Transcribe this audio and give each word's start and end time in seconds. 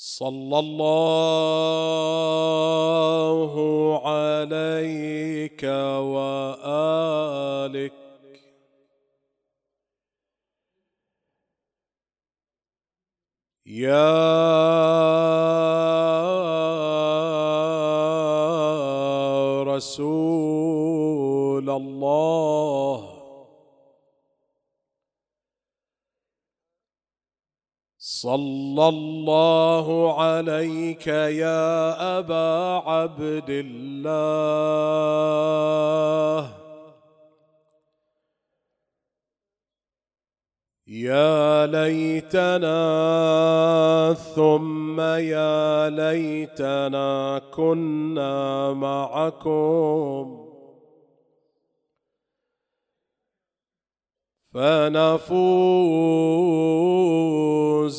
صلى 0.00 0.58
الله 0.58 1.90
عليك 4.06 5.64
وآلك 6.14 7.92
يا 13.66 14.18
رسول 19.62 21.70
الله 21.70 23.07
صلى 28.28 28.88
الله 28.88 29.86
عليك 30.20 31.06
يا 31.06 32.18
ابا 32.18 32.82
عبد 32.90 33.48
الله 33.48 34.58
يا 40.88 41.66
ليتنا 41.66 42.76
ثم 44.36 45.00
يا 45.00 45.90
ليتنا 45.90 47.40
كنا 47.54 48.72
معكم 48.72 50.47
فنفوز 54.58 55.78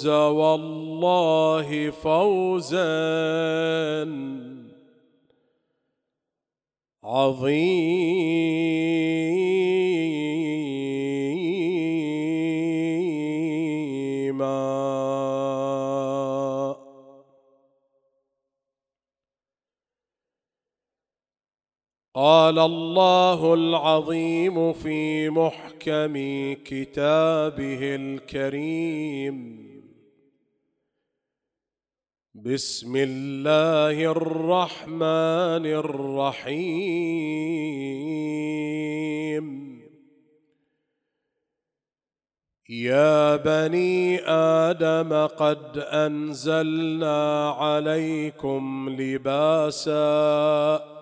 والله 0.08 1.90
فوزا. 1.90 2.80
عظيما 7.04 9.49
قال 22.20 22.60
الله 22.60 23.54
العظيم 23.54 24.74
في 24.74 25.30
محكم 25.30 26.14
كتابه 26.66 27.96
الكريم. 27.96 29.70
بسم 32.36 32.96
الله 32.96 34.12
الرحمن 34.12 35.66
الرحيم. 35.84 36.60
يا 42.70 43.36
بني 43.36 44.20
آدم 44.68 45.28
قد 45.28 45.78
أنزلنا 45.78 47.50
عليكم 47.50 48.96
لباسا 49.00 50.99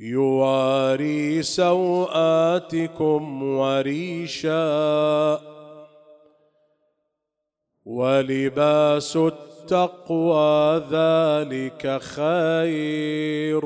يواري 0.00 1.42
سوآتكم 1.42 3.42
وريشا. 3.42 5.40
ولباس 7.84 9.16
التقوى 9.16 10.82
ذلك 10.90 12.02
خير. 12.02 13.64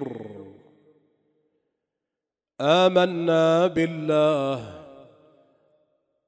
آمنا 2.61 3.67
بالله. 3.67 4.75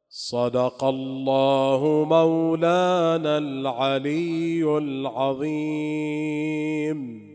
صدق 0.08 0.84
الله 0.84 2.06
مولانا 2.10 3.38
العلي 3.38 4.78
العظيم. 4.78 7.29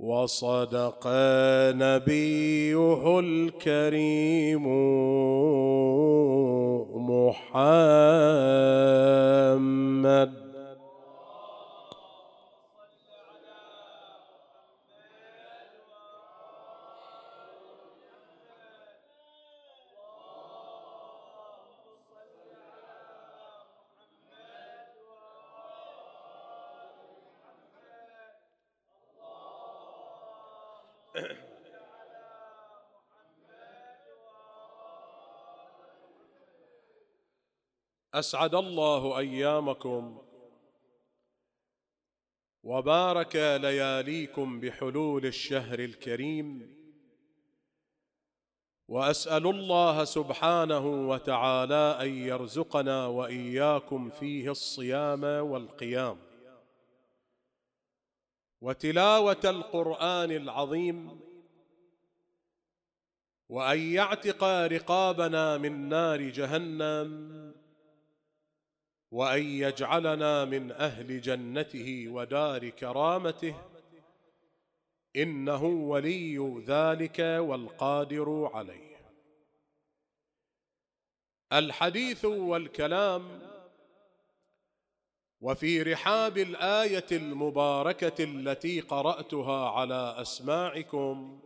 وصدق 0.00 1.06
نبيه 1.74 3.18
الكريم 3.20 4.66
محمد. 7.10 8.08
أسعد 38.14 38.54
الله 38.54 39.18
أيامكم. 39.18 40.22
وبارك 42.62 43.36
لياليكم 43.36 44.60
بحلول 44.60 45.26
الشهر 45.26 45.78
الكريم. 45.78 46.78
وأسأل 48.88 49.46
الله 49.46 50.04
سبحانه 50.04 51.08
وتعالى 51.08 51.98
أن 52.00 52.08
يرزقنا 52.08 53.06
وإياكم 53.06 54.10
فيه 54.10 54.50
الصيام 54.50 55.24
والقيام. 55.24 56.18
وتلاوة 58.60 59.40
القرآن 59.44 60.30
العظيم. 60.30 61.20
وأن 63.48 63.78
يعتق 63.78 64.44
رقابنا 64.44 65.58
من 65.58 65.88
نار 65.88 66.22
جهنم. 66.22 67.38
وأن 69.10 69.42
يجعلنا 69.42 70.44
من 70.44 70.72
أهل 70.72 71.20
جنته 71.20 72.04
ودار 72.08 72.68
كرامته. 72.68 73.54
إنه 75.16 75.64
ولي 75.64 76.62
ذلك 76.66 77.18
والقادر 77.18 78.50
عليه. 78.54 78.98
الحديث 81.52 82.24
والكلام 82.24 83.40
وفي 85.40 85.82
رحاب 85.82 86.38
الآية 86.38 87.06
المباركة 87.12 88.24
التي 88.24 88.80
قرأتها 88.80 89.70
على 89.70 90.14
أسماعكم 90.18 91.40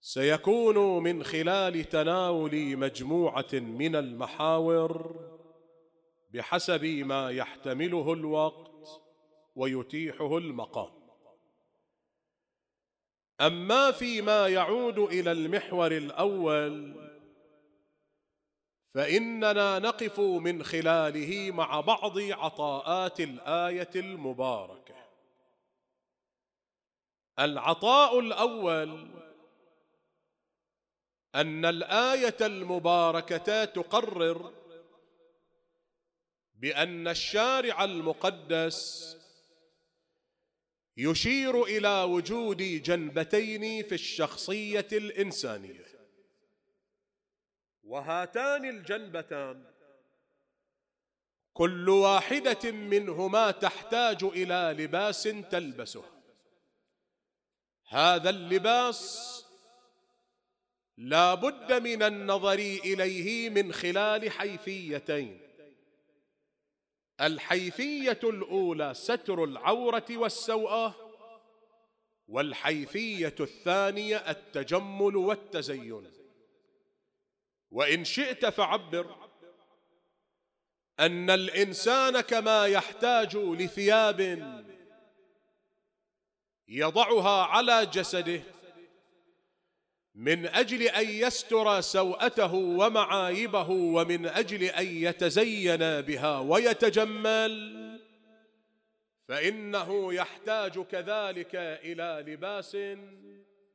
سيكون 0.00 1.02
من 1.02 1.24
خلال 1.24 1.84
تناول 1.84 2.76
مجموعة 2.76 3.52
من 3.52 3.96
المحاور 3.96 5.16
بحسب 6.34 6.84
ما 6.84 7.30
يحتمله 7.30 8.12
الوقت 8.12 9.02
ويتيحه 9.56 10.38
المقام. 10.38 11.04
أما 13.40 13.92
فيما 13.92 14.48
يعود 14.48 14.98
إلى 14.98 15.32
المحور 15.32 15.92
الأول 15.92 16.94
فإننا 18.94 19.78
نقف 19.78 20.20
من 20.20 20.62
خلاله 20.62 21.50
مع 21.50 21.80
بعض 21.80 22.18
عطاءات 22.18 23.20
الآية 23.20 23.90
المباركة. 23.96 24.94
العطاء 27.38 28.18
الأول 28.18 29.08
أن 31.34 31.64
الآية 31.64 32.36
المباركة 32.40 33.64
تقرر 33.64 34.63
بأن 36.64 37.08
الشارع 37.08 37.84
المقدس 37.84 39.16
يشير 40.96 41.62
إلى 41.62 42.02
وجود 42.02 42.62
جنبتين 42.62 43.82
في 43.88 43.94
الشخصية 43.94 44.88
الإنسانية. 44.92 45.84
وهاتان 47.82 48.64
الجنبتان. 48.64 49.64
كل 51.52 51.88
واحدة 51.88 52.70
منهما 52.72 53.50
تحتاج 53.50 54.24
إلى 54.24 54.84
لباس 54.84 55.22
تلبسه. 55.22 56.04
هذا 57.88 58.30
اللباس 58.30 59.30
لا 60.96 61.34
بد 61.34 61.72
من 61.72 62.02
النظر 62.02 62.58
إليه 62.58 63.50
من 63.50 63.72
خلال 63.72 64.30
حيثيتين. 64.30 65.53
الحيثية 67.20 68.20
الأولى 68.24 68.94
ستر 68.94 69.44
العورة 69.44 70.06
والسوءة 70.10 70.94
والحيثية 72.28 73.34
الثانية 73.40 74.16
التجمل 74.16 75.16
والتزين. 75.16 76.12
وإن 77.70 78.04
شئت 78.04 78.46
فعبر 78.46 79.16
أن 81.00 81.30
الإنسان 81.30 82.20
كما 82.20 82.66
يحتاج 82.66 83.36
لثياب 83.36 84.20
يضعها 86.68 87.44
على 87.44 87.86
جسده 87.86 88.42
من 90.14 90.46
أجل 90.46 90.82
أن 90.82 91.08
يستر 91.08 91.80
سوءته 91.80 92.54
ومعايبه 92.54 93.70
ومن 93.70 94.26
أجل 94.26 94.62
أن 94.62 94.86
يتزين 94.86 96.00
بها 96.00 96.38
ويتجمل 96.38 97.84
فإنه 99.28 100.14
يحتاج 100.14 100.80
كذلك 100.80 101.54
إلى 101.54 102.32
لباس 102.32 102.76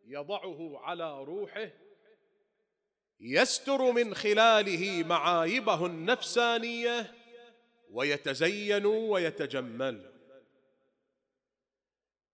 يضعه 0.08 0.80
على 0.84 1.24
روحه 1.24 1.70
يستر 3.20 3.92
من 3.92 4.16
خلاله 4.16 5.04
معايبه 5.04 5.86
النفسانية 5.86 7.16
ويتزين 7.92 8.86
ويتجمل. 8.86 10.12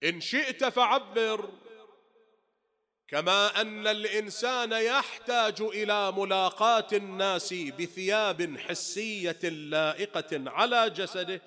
إن 0.04 0.22
شئت 0.22 0.66
فعبر. 0.66 1.50
كما 3.08 3.62
أن 3.62 3.88
الإنسان 3.88 4.72
يحتاج 4.72 5.62
إلى 5.62 6.12
ملاقاه 6.12 6.88
الناس 6.94 7.54
بثياب 7.54 8.58
حسية 8.58 9.50
لائقة 9.50 10.50
على 10.50 10.90
جسده. 10.90 11.42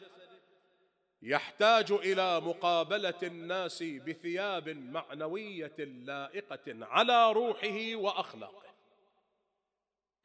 يحتاج 1.22 1.92
إلى 1.92 2.40
مقابلة 2.40 3.18
الناس 3.22 3.82
بثياب 3.82 4.68
معنوية 4.68 5.76
لائقة 5.78 6.86
على 6.86 7.32
روحه 7.32 7.94
وأخلاقه. 7.94 8.68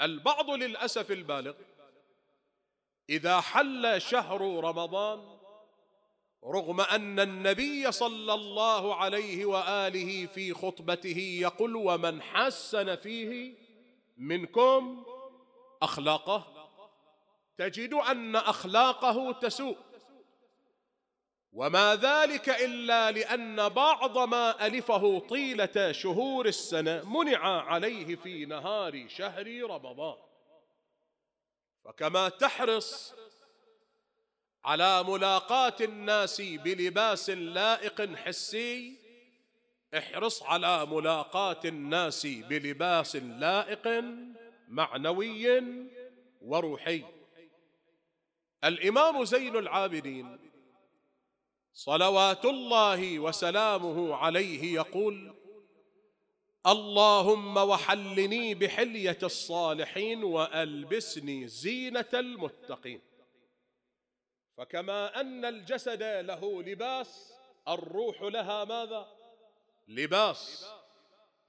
البعض 0.01 0.49
للأسف 0.49 1.11
البالغ 1.11 1.53
إذا 3.09 3.41
حل 3.41 4.01
شهر 4.01 4.41
رمضان 4.41 5.32
رغم 6.45 6.81
أن 6.81 7.19
النبي 7.19 7.91
صلى 7.91 8.33
الله 8.33 8.95
عليه 8.95 9.45
وآله 9.45 10.25
في 10.25 10.53
خطبته 10.53 11.17
يقول 11.41 11.75
ومن 11.75 12.21
حسن 12.21 12.95
فيه 12.95 13.57
منكم 14.17 15.05
أخلاقه 15.81 16.47
تجد 17.57 17.93
أن 17.93 18.35
أخلاقه 18.35 19.31
تسوء. 19.31 19.77
وما 21.53 21.95
ذلك 21.95 22.49
إلا 22.49 23.11
لأن 23.11 23.69
بعض 23.69 24.17
ما 24.17 24.67
ألفه 24.67 25.19
طيلة 25.19 25.91
شهور 25.91 26.45
السنة 26.45 27.09
منع 27.09 27.61
عليه 27.61 28.15
في 28.15 28.45
نهار 28.45 29.07
شهر 29.07 29.63
رمضان. 29.69 30.17
فكما 31.85 32.29
تحرص 32.29 33.13
على 34.65 35.03
ملاقاه 35.03 35.75
الناس 35.81 36.41
بلباس 36.41 37.29
لائق 37.29 38.15
حسي 38.15 38.95
احرص 39.97 40.43
على 40.43 40.85
ملاقاه 40.85 41.59
الناس 41.65 42.25
بلباس 42.25 43.15
لائق 43.15 44.03
معنوي 44.67 45.63
وروحي. 46.41 47.03
الإمام 48.63 49.25
زين 49.25 49.55
العابدين 49.55 50.39
صلوات 51.73 52.45
الله 52.45 53.19
وسلامه 53.19 54.15
عليه 54.15 54.73
يقول 54.73 55.33
اللهم 56.67 57.57
وحلني 57.57 58.55
بحلية 58.55 59.17
الصالحين 59.23 60.23
وألبسني 60.23 61.47
زينة 61.47 62.09
المتقين. 62.13 63.01
فكما 64.57 65.21
أن 65.21 65.45
الجسد 65.45 66.03
له 66.03 66.63
لباس 66.63 67.33
الروح 67.67 68.21
لها 68.21 68.65
ماذا؟ 68.65 69.07
لباس. 69.87 70.65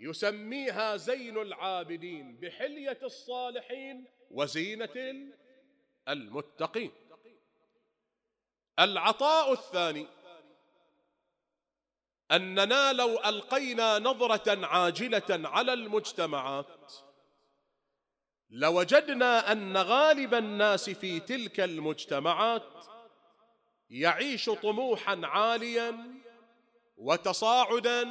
يسميها 0.00 0.96
زين 0.96 1.38
العابدين 1.38 2.36
بحلية 2.36 2.98
الصالحين 3.02 4.04
وزينة 4.30 5.30
المتقين. 6.08 6.92
العطاء 8.78 9.52
الثاني 9.52 10.06
أننا 12.30 12.92
لو 12.92 13.20
ألقينا 13.24 13.98
نظرة 13.98 14.66
عاجلة 14.66 15.48
على 15.48 15.72
المجتمعات 15.72 16.92
لوجدنا 18.50 19.52
أن 19.52 19.76
غالب 19.76 20.34
الناس 20.34 20.90
في 20.90 21.20
تلك 21.20 21.60
المجتمعات 21.60 22.93
يعيش 23.90 24.50
طموحا 24.50 25.20
عاليا 25.24 26.14
وتصاعدا 26.96 28.08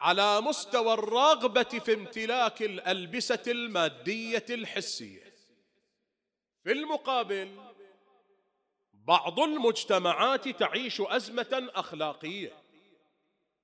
على 0.00 0.40
مستوى 0.40 0.94
الرغبة 0.94 1.62
في 1.62 1.94
امتلاك 1.94 2.62
الألبسة 2.62 3.42
المادية 3.46 4.46
الحسية. 4.50 5.28
في 6.64 6.72
المقابل 6.72 7.56
بعض 8.92 9.40
المجتمعات 9.40 10.48
تعيش 10.48 11.00
أزمة 11.00 11.70
أخلاقية 11.74 12.52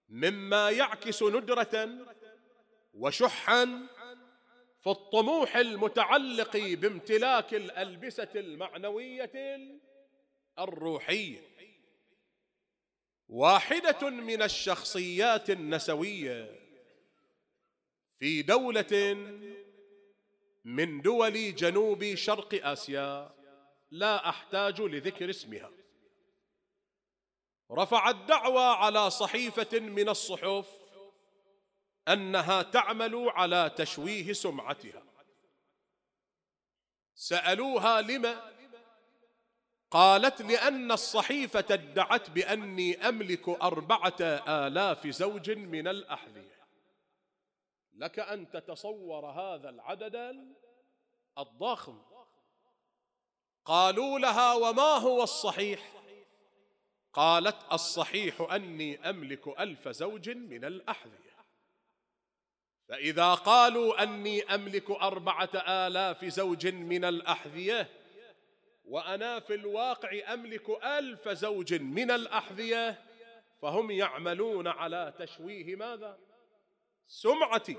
مما 0.09 0.71
يعكس 0.71 1.23
ندرة 1.23 1.89
وشحا 2.95 3.87
في 4.81 4.91
الطموح 4.91 5.57
المتعلق 5.57 6.57
بامتلاك 6.57 7.55
الألبسة 7.55 8.29
المعنوية 8.35 9.33
الروحيه 10.59 11.55
واحدة 13.29 14.11
من 14.11 14.43
الشخصيات 14.43 15.51
النسوية 15.51 16.61
في 18.19 18.43
دولة 18.43 19.15
من 20.65 21.03
دول 21.03 21.55
جنوب 21.55 22.15
شرق 22.15 22.67
آسيا 22.67 23.35
لا 23.91 24.29
أحتاج 24.29 24.81
لذكر 24.81 25.31
اسمها. 25.31 25.71
رفعت 27.71 28.15
دعوى 28.15 28.65
على 28.65 29.11
صحيفة 29.11 29.81
من 29.81 30.09
الصحف 30.09 30.69
أنها 32.09 32.63
تعمل 32.63 33.29
على 33.29 33.71
تشويه 33.77 34.33
سمعتها. 34.33 35.03
سألوها 37.15 38.01
لم 38.01 38.54
قالت 39.95 40.43
لأن 40.43 40.93
الصحيفة 40.93 41.65
ادعت 41.71 42.31
بأني 42.31 43.09
أملك 43.09 43.49
أربعة 43.49 44.17
آلاف 44.49 45.07
زوج 45.07 45.51
من 45.51 45.89
الأحذية. 45.89 46.67
لك 47.95 48.19
أن 48.19 48.51
تتصور 48.51 49.27
هذا 49.27 49.69
العدد 49.71 50.37
الضخم. 51.39 52.03
قالوا 53.65 54.19
لها 54.19 54.55
وما 54.55 54.83
هو 54.83 55.23
الصحيح؟ 55.23 55.93
قالت 57.13 57.73
الصحيح 57.73 58.41
أني 58.41 59.11
أملك 59.11 59.49
ألف 59.61 59.89
زوج 59.89 60.31
من 60.31 60.65
الأحذية. 60.65 61.35
فإذا 62.89 63.35
قالوا 63.35 64.03
أني 64.03 64.43
أملك 64.43 64.91
أربعة 64.91 65.51
آلاف 65.55 66.25
زوج 66.25 66.67
من 66.67 67.05
الأحذية 67.05 68.04
وأنا 68.85 69.41
في 69.41 69.55
الواقع 69.55 70.35
أملك 70.35 70.85
ألف 70.85 71.29
زوج 71.29 71.75
من 71.75 72.11
الأحذية 72.11 73.03
فهم 73.63 73.91
يعملون 73.91 74.67
على 74.67 75.15
تشويه 75.19 75.77
ماذا؟ 75.77 76.19
سمعتي. 77.07 77.77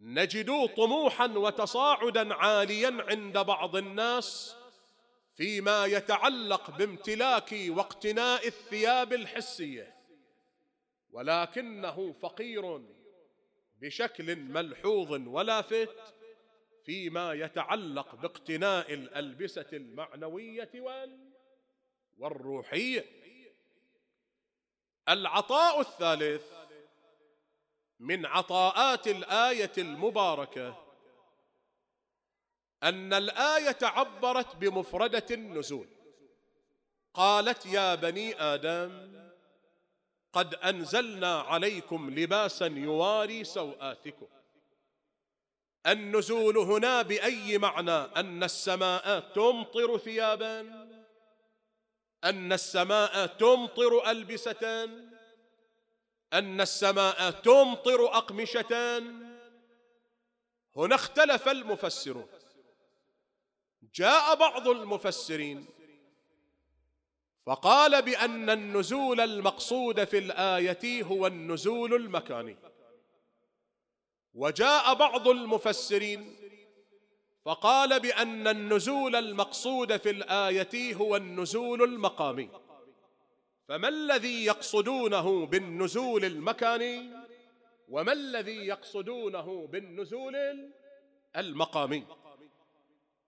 نجد 0.00 0.74
طموحا 0.76 1.26
وتصاعدا 1.26 2.34
عاليا 2.34 3.04
عند 3.08 3.38
بعض 3.38 3.76
الناس 3.76 4.56
فيما 5.34 5.86
يتعلق 5.86 6.70
بامتلاك 6.70 7.54
واقتناء 7.68 8.46
الثياب 8.46 9.12
الحسية. 9.12 9.96
ولكنه 11.10 12.12
فقير 12.12 12.82
بشكل 13.80 14.36
ملحوظ 14.36 15.28
ولافت 15.28 16.21
فيما 16.84 17.32
يتعلق 17.32 18.14
باقتناء 18.14 18.94
الألبسة 18.94 19.66
المعنوية 19.72 20.70
والروحية. 22.18 23.04
العطاء 25.08 25.80
الثالث 25.80 26.52
من 28.00 28.26
عطاءات 28.26 29.08
الآية 29.08 29.72
المباركة 29.78 30.82
أن 32.82 33.12
الآية 33.12 33.78
عبرت 33.82 34.56
بمفردة 34.56 35.26
النزول. 35.30 35.88
قالت 37.14 37.66
يا 37.66 37.94
بني 37.94 38.40
آدم 38.40 39.22
قد 40.32 40.54
أنزلنا 40.54 41.40
عليكم 41.40 42.10
لباسا 42.10 42.66
يواري 42.66 43.44
سوآتكم. 43.44 44.26
النزول 45.86 46.58
هنا 46.58 47.02
بأي 47.02 47.58
معنى؟ 47.58 47.90
أن 47.90 48.44
السماء 48.44 49.20
تمطر 49.20 49.98
ثيابا. 49.98 50.60
أن 52.24 52.52
السماء 52.52 53.26
تمطر 53.26 54.10
ألبسة. 54.10 54.88
أن 56.32 56.60
السماء 56.60 57.30
تمطر 57.30 58.06
أقمشة. 58.06 58.98
هنا 60.76 60.94
اختلف 60.94 61.48
المفسرون. 61.48 62.28
جاء 63.94 64.34
بعض 64.34 64.68
المفسرين 64.68 65.66
فقال 67.46 68.02
بأن 68.02 68.50
النزول 68.50 69.20
المقصود 69.20 70.04
في 70.04 70.18
الآية 70.18 71.02
هو 71.02 71.26
النزول 71.26 71.94
المكاني. 71.94 72.56
وجاء 74.34 74.94
بعض 74.94 75.28
المفسرين 75.28 76.36
فقال 77.44 78.00
بأن 78.00 78.48
النزول 78.48 79.16
المقصود 79.16 79.96
في 79.96 80.10
الآية 80.10 80.94
هو 80.94 81.16
النزول 81.16 81.82
المقامي. 81.82 82.50
فما 83.68 83.88
الذي 83.88 84.44
يقصدونه 84.44 85.46
بالنزول 85.46 86.24
المكاني؟ 86.24 87.10
وما 87.88 88.12
الذي 88.12 88.66
يقصدونه 88.66 89.66
بالنزول 89.66 90.36
المقامي؟ 91.36 92.04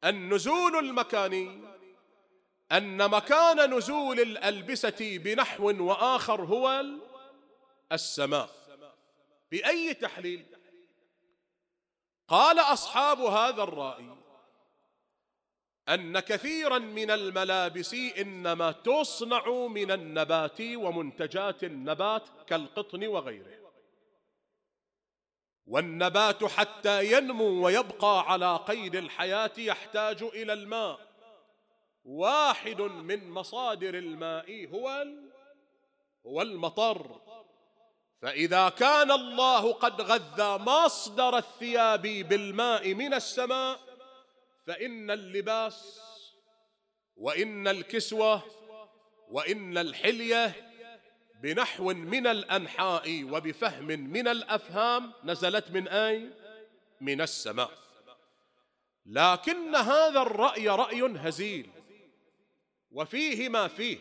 النزول 0.05 0.77
المكاني 0.77 1.61
أن 2.73 3.11
مكان 3.11 3.75
نزول 3.77 4.21
الألبسة 4.21 5.19
بنحو 5.19 5.85
وآخر 5.85 6.45
هو 6.45 6.85
السماء. 7.93 8.51
بأي 9.51 9.95
تحليل؟ 9.95 10.54
قال 12.29 12.59
أصحاب 12.59 13.21
هذا 13.21 13.63
الرأي 13.63 14.15
أن 15.89 16.21
كثيرا 16.21 16.79
من 16.79 17.11
الملابس 17.11 17.95
إنما 17.95 18.73
تصنع 18.73 19.49
من 19.67 19.91
النبات 19.91 20.61
ومنتجات 20.61 21.65
النبات 21.65 22.23
كالقطن 22.47 23.07
وغيره. 23.07 23.65
والنبات 25.67 26.45
حتى 26.45 27.13
ينمو 27.13 27.65
ويبقى 27.67 28.33
على 28.33 28.57
قيد 28.57 28.97
الحياة 28.97 29.53
يحتاج 29.59 30.23
إلى 30.23 30.53
الماء. 30.53 31.01
واحد 32.05 32.81
من 32.81 33.31
مصادر 33.31 33.95
الماء 33.95 34.69
هو 34.69 35.07
هو 36.27 36.43
المطر. 36.43 37.21
فإذا 38.25 38.69
كان 38.69 39.11
الله 39.11 39.73
قد 39.73 40.01
غذى 40.01 40.65
مصدر 40.65 41.39
الثياب 41.39 42.03
بالماء 42.03 42.95
من 42.95 43.15
السماء 43.15 43.81
فإن 44.67 45.11
اللباس 45.11 46.01
وإن 47.17 47.69
الكسوة 47.69 48.43
وإن 49.29 49.79
الحلية 49.79 50.71
بنحو 51.43 51.85
من 51.85 52.27
الأنحاء 52.27 53.25
وبفهم 53.25 53.87
من 53.87 54.29
الأفهام 54.29 55.13
نزلت 55.25 55.71
من 55.71 55.89
اي 55.89 56.31
من 57.01 57.21
السماء. 57.21 57.71
لكن 59.07 59.75
هذا 59.75 60.23
الرأي 60.23 60.69
رأي 60.69 61.17
هزيل 61.17 61.71
وفيه 62.91 63.49
ما 63.49 63.69
فيه. 63.69 63.99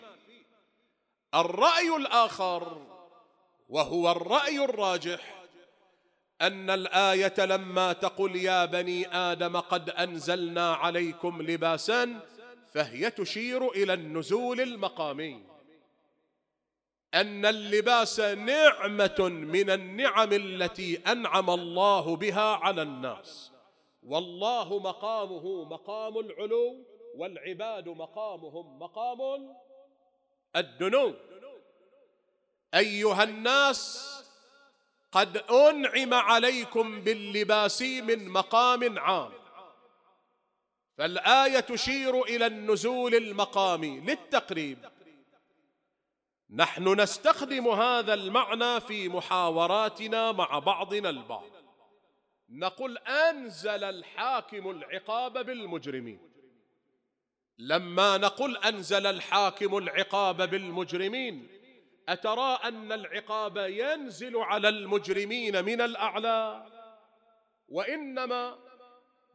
الرأي 1.33 1.95
الآخر 1.95 2.92
وهو 3.73 4.11
الرأي 4.11 4.63
الراجح 4.63 5.43
أن 6.41 6.69
الآية 6.69 7.45
لما 7.45 7.93
تقل 7.93 8.35
يا 8.35 8.65
بني 8.65 9.07
آدم 9.15 9.57
قد 9.57 9.89
أنزلنا 9.89 10.73
عليكم 10.73 11.41
لباسا 11.41 12.19
فهي 12.73 13.11
تشير 13.11 13.71
إلى 13.71 13.93
النزول 13.93 14.61
المقامي. 14.61 15.43
أن 17.13 17.45
اللباس 17.45 18.19
نعمة 18.19 19.29
من 19.29 19.69
النعم 19.69 20.33
التي 20.33 20.97
أنعم 21.07 21.49
الله 21.49 22.15
بها 22.15 22.55
على 22.55 22.81
الناس. 22.81 23.51
والله 24.03 24.79
مقامه 24.79 25.63
مقام 25.63 26.17
العلو 26.17 26.85
والعباد 27.15 27.89
مقامهم 27.89 28.79
مقام 28.79 29.55
الدنو. 30.55 31.13
أيها 32.75 33.23
الناس 33.23 34.09
قد 35.11 35.37
أنعم 35.37 36.13
عليكم 36.13 37.01
باللباس 37.01 37.81
من 37.81 38.29
مقام 38.29 38.99
عام. 38.99 39.31
فالآية 40.97 41.59
تشير 41.59 42.23
إلى 42.23 42.45
النزول 42.45 43.15
المقامي 43.15 43.99
للتقريب. 43.99 44.89
نحن 46.49 47.01
نستخدم 47.01 47.67
هذا 47.67 48.13
المعنى 48.13 48.81
في 48.81 49.09
محاوراتنا 49.09 50.31
مع 50.31 50.59
بعضنا 50.59 51.09
البعض. 51.09 51.49
نقول 52.49 52.97
أنزل 52.97 53.83
الحاكم 53.83 54.69
العقاب 54.69 55.45
بالمجرمين. 55.45 56.19
لما 57.57 58.17
نقول 58.17 58.57
أنزل 58.57 59.07
الحاكم 59.07 59.77
العقاب 59.77 60.49
بالمجرمين 60.49 61.62
أترى 62.09 62.59
أن 62.63 62.91
العقاب 62.91 63.57
ينزل 63.57 64.37
على 64.37 64.69
المجرمين 64.69 65.65
من 65.65 65.81
الأعلى؟ 65.81 66.65
وإنما 67.69 68.57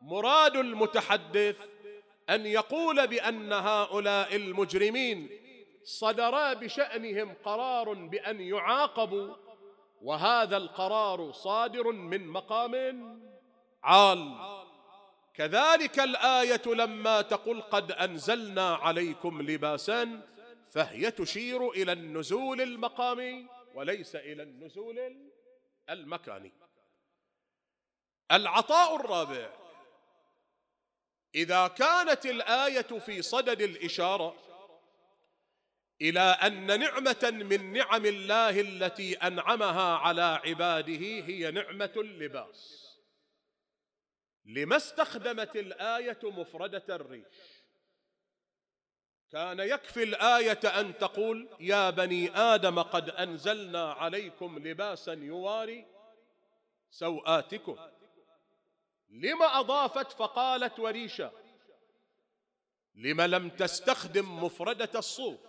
مراد 0.02 0.56
المتحدث 0.56 1.56
أن 2.30 2.46
يقول 2.46 3.06
بأن 3.06 3.52
هؤلاء 3.52 4.37
المجرمين 4.37 5.30
صدر 5.84 6.54
بشأنهم 6.54 7.34
قرار 7.44 7.92
بأن 7.92 8.40
يعاقبوا 8.40 9.34
وهذا 10.02 10.56
القرار 10.56 11.32
صادر 11.32 11.92
من 11.92 12.26
مقام 12.26 12.75
عال. 13.84 14.34
كذلك 15.34 16.00
الآية 16.00 16.62
لما 16.66 17.22
تقول 17.22 17.62
قد 17.62 17.92
أنزلنا 17.92 18.75
عليكم 18.75 19.42
لباسا 19.42 20.20
فهي 20.68 21.10
تشير 21.10 21.70
إلى 21.70 21.92
النزول 21.92 22.60
المقامي 22.60 23.48
وليس 23.75 24.16
إلى 24.16 24.42
النزول 24.42 25.28
المكاني. 25.90 26.52
العطاء 28.32 28.96
الرابع 28.96 29.50
إذا 31.34 31.68
كانت 31.68 32.26
الآية 32.26 32.98
في 32.98 33.22
صدد 33.22 33.62
الإشارة 33.62 34.37
إلى 36.00 36.20
أن 36.20 36.80
نعمة 36.80 37.30
من 37.32 37.72
نعم 37.72 38.06
الله 38.06 38.60
التي 38.60 39.16
أنعمها 39.16 39.96
على 39.96 40.40
عباده 40.44 40.92
هي 41.02 41.50
نعمة 41.50 41.92
اللباس. 41.96 42.88
لما 44.44 44.76
استخدمت 44.76 45.56
الآية 45.56 46.18
مفردة 46.22 46.84
الريش؟ 46.88 47.58
كان 49.32 49.61
يكفي 49.61 50.02
الآية 50.02 50.80
أن 50.80 50.99
تقول 50.99 51.49
يا 51.61 51.90
بني 51.90 52.30
آدم 52.37 52.82
قد 52.82 53.11
أنزلنا 53.11 53.92
عليكم 53.92 54.58
لباسا 54.58 55.12
يواري 55.12 55.87
سوآتكم. 56.90 57.76
لما 59.11 59.61
أضافت 59.61 60.12
فقالت 60.12 60.78
وريشا 60.78 61.32
لما 62.94 63.26
لم 63.26 63.49
تستخدم 63.49 64.44
مفردة 64.44 64.99
الصوف 64.99 65.40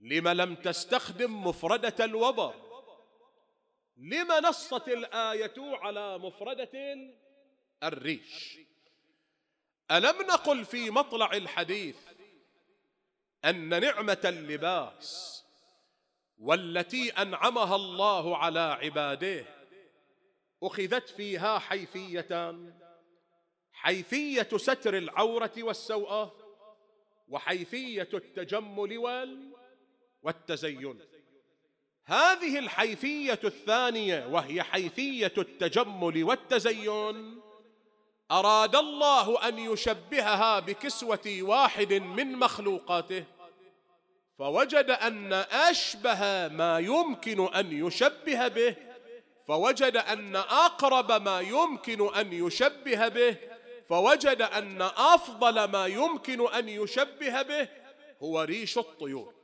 لما 0.00 0.34
لم 0.34 0.54
تستخدم 0.54 1.46
مفردة 1.46 2.04
الوبر 2.04 2.54
لما 3.96 4.40
نصت 4.40 4.88
الآية 4.88 5.54
على 5.58 6.18
مفردة 6.18 6.96
الريش. 7.82 8.58
ألم 9.90 10.22
نقل 10.22 10.64
في 10.64 10.90
مطلع 10.90 11.32
الحديث 11.32 12.07
أن 13.44 13.80
نعمة 13.80 14.20
اللباس 14.24 15.44
والتي 16.38 17.10
أنعمها 17.10 17.76
الله 17.76 18.36
على 18.36 18.60
عباده 18.60 19.44
أخذت 20.62 21.08
فيها 21.08 21.58
حيثيتان 21.58 22.74
حيثية 23.72 24.48
ستر 24.56 24.98
العورة 24.98 25.52
والسوءة 25.58 26.34
وحيثية 27.28 28.08
التجمل 28.14 28.98
وال 28.98 29.52
والتزين. 30.22 31.00
هذه 32.04 32.58
الحيثيه 32.58 33.40
الثانية 33.44 34.26
وهي 34.26 34.62
حيثيه 34.62 35.32
التجمل 35.38 36.24
والتزين 36.24 37.40
أراد 38.30 38.76
الله 38.76 39.48
أن 39.48 39.58
يشبهها 39.58 40.60
بكسوة 40.60 41.38
واحد 41.40 41.92
من 41.92 42.32
مخلوقاته 42.32 43.24
فوجد 44.38 44.90
أن 44.90 45.32
أشبه 45.32 46.48
ما 46.48 46.78
يمكن 46.78 47.54
أن 47.54 47.86
يشبه 47.86 48.48
به 48.48 48.76
فوجد 49.46 49.96
أن 49.96 50.36
أقرب 50.36 51.12
ما 51.12 51.40
يمكن 51.40 52.14
أن 52.14 52.32
يشبه 52.32 53.08
به 53.08 53.36
فوجد 53.88 54.42
أن 54.42 54.82
أفضل 54.82 55.64
ما 55.64 55.86
يمكن 55.86 56.48
أن 56.54 56.68
يشبه 56.68 57.42
به 57.42 57.68
هو 58.22 58.42
ريش 58.42 58.78
الطيور. 58.78 59.34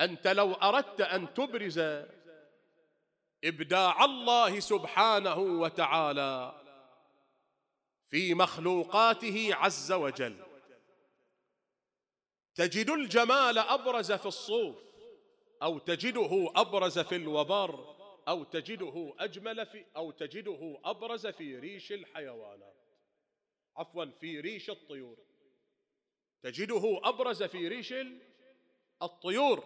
أنت 0.00 0.26
لو 0.26 0.52
أردت 0.54 1.00
أن 1.00 1.34
تبرز 1.34 1.78
إبداع 3.44 4.04
الله 4.04 4.60
سبحانه 4.60 5.38
وتعالى 5.38 6.60
في 8.10 8.34
مخلوقاته 8.34 9.54
عز 9.54 9.92
وجل. 9.92 10.36
تجد 12.54 12.90
الجمال 12.90 13.58
أبرز 13.58 14.12
في 14.12 14.26
الصوف 14.26 14.76
أو 15.62 15.78
تجده 15.78 16.52
أبرز 16.56 16.98
في 16.98 17.16
الوبر 17.16 17.96
أو 18.28 18.44
تجده 18.44 19.14
أجمل 19.18 19.66
في 19.66 19.84
أو 19.96 20.10
تجده 20.10 20.80
أبرز 20.84 21.26
في 21.26 21.58
ريش 21.58 21.92
الحيوانات. 21.92 22.76
عفوا 23.76 24.04
في 24.20 24.40
ريش 24.40 24.70
الطيور. 24.70 25.16
تجده 26.42 27.00
أبرز 27.04 27.42
في 27.42 27.68
ريش 27.68 27.94
الطيور. 29.02 29.64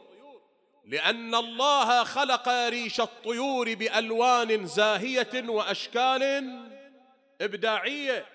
لأن 0.84 1.34
الله 1.34 2.04
خلق 2.04 2.48
ريش 2.48 3.00
الطيور 3.00 3.74
بألوان 3.74 4.66
زاهية 4.66 5.48
وأشكال 5.48 6.22
إبداعية. 7.40 8.33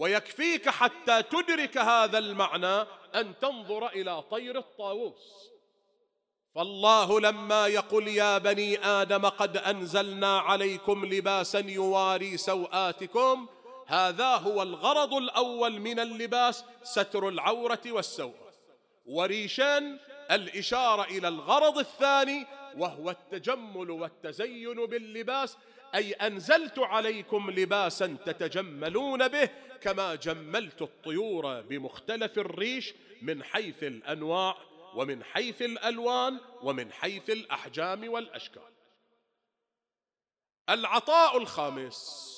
ويكفيك 0.00 0.68
حتى 0.68 1.22
تدرك 1.22 1.78
هذا 1.78 2.18
المعنى 2.18 2.86
أن 3.14 3.38
تنظر 3.40 3.86
إلى 3.86 4.22
طير 4.22 4.58
الطاووس. 4.58 5.50
فالله 6.54 7.20
لما 7.20 7.66
يقول 7.66 8.08
يا 8.08 8.38
بني 8.38 8.86
آدم 8.86 9.26
قد 9.26 9.56
أنزلنا 9.56 10.38
عليكم 10.38 11.06
لباسا 11.06 11.58
يواري 11.58 12.36
سوآتكم 12.36 13.46
هذا 13.86 14.34
هو 14.34 14.62
الغرض 14.62 15.14
الأول 15.14 15.80
من 15.80 16.00
اللباس 16.00 16.64
ستر 16.82 17.28
العورة 17.28 17.82
والسوء. 17.86 18.34
وريشان 19.06 19.98
الإشارة 20.30 21.02
إلى 21.02 21.28
الغرض 21.28 21.78
الثاني 21.78 22.46
وهو 22.76 23.10
التجمل 23.10 23.90
والتزين 23.90 24.86
باللباس 24.86 25.56
أي 25.94 26.12
أنزلت 26.12 26.78
عليكم 26.78 27.50
لباسا 27.50 28.16
تتجملون 28.26 29.28
به 29.28 29.50
كما 29.80 30.14
جملت 30.14 30.82
الطيور 30.82 31.60
بمختلف 31.60 32.38
الريش 32.38 32.94
من 33.22 33.42
حيث 33.42 33.82
الأنواع 33.82 34.56
ومن 34.94 35.24
حيث 35.24 35.62
الألوان 35.62 36.40
ومن 36.62 36.92
حيث 36.92 37.30
الأحجام 37.30 38.08
والأشكال. 38.08 38.70
العطاء 40.70 41.38
الخامس 41.38 42.30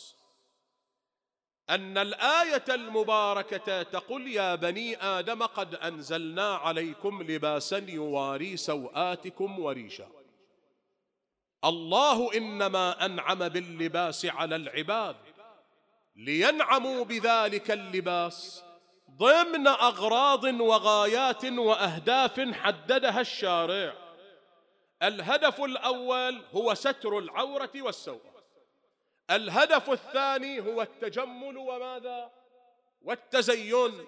أن 1.71 1.99
الآية 1.99 2.65
المباركة 2.69 3.83
تقول 3.83 4.29
يا 4.29 4.55
بني 4.55 5.03
آدم 5.03 5.43
قد 5.43 5.75
أنزلنا 5.75 6.55
عليكم 6.55 7.23
لباسا 7.23 7.79
يواري 7.89 8.57
سوآتكم 8.57 9.59
وريشا 9.59 10.22
الله 11.65 12.37
إنما 12.37 13.05
أنعم 13.05 13.49
باللباس 13.49 14.27
على 14.27 14.57
العباد 14.57 15.17
لينعموا 16.17 17.05
بذلك 17.05 17.71
اللباس 17.71 18.65
ضمن 19.11 19.67
أغراض 19.67 20.45
وغايات 20.45 21.45
وأهداف 21.45 22.41
حددها 22.41 23.21
الشارع. 23.21 23.95
الهدف 25.03 25.61
الأول 25.61 26.43
هو 26.53 26.75
ستر 26.75 27.19
العورة 27.19 27.71
والسوء. 27.77 28.21
الهدف 29.31 29.91
الثاني 29.91 30.61
هو 30.61 30.83
التجمل 30.83 31.57
وماذا؟ 31.57 32.31
والتزين. 33.03 34.07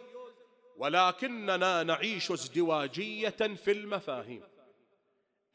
ولكننا 0.76 1.82
نعيش 1.82 2.30
ازدواجية 2.30 3.28
في 3.30 3.72
المفاهيم. 3.72 4.53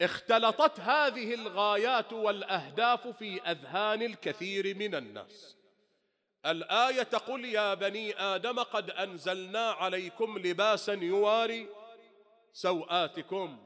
اختلطت 0.00 0.80
هذه 0.80 1.34
الغايات 1.34 2.12
والأهداف 2.12 3.08
في 3.08 3.42
أذهان 3.42 4.02
الكثير 4.02 4.76
من 4.76 4.94
الناس. 4.94 5.56
الآية 6.46 7.02
تقول 7.02 7.44
يا 7.44 7.74
بني 7.74 8.20
آدم 8.20 8.58
قد 8.58 8.90
أنزلنا 8.90 9.70
عليكم 9.70 10.38
لباسا 10.38 10.92
يواري 10.92 11.68
سوآتكم. 12.52 13.58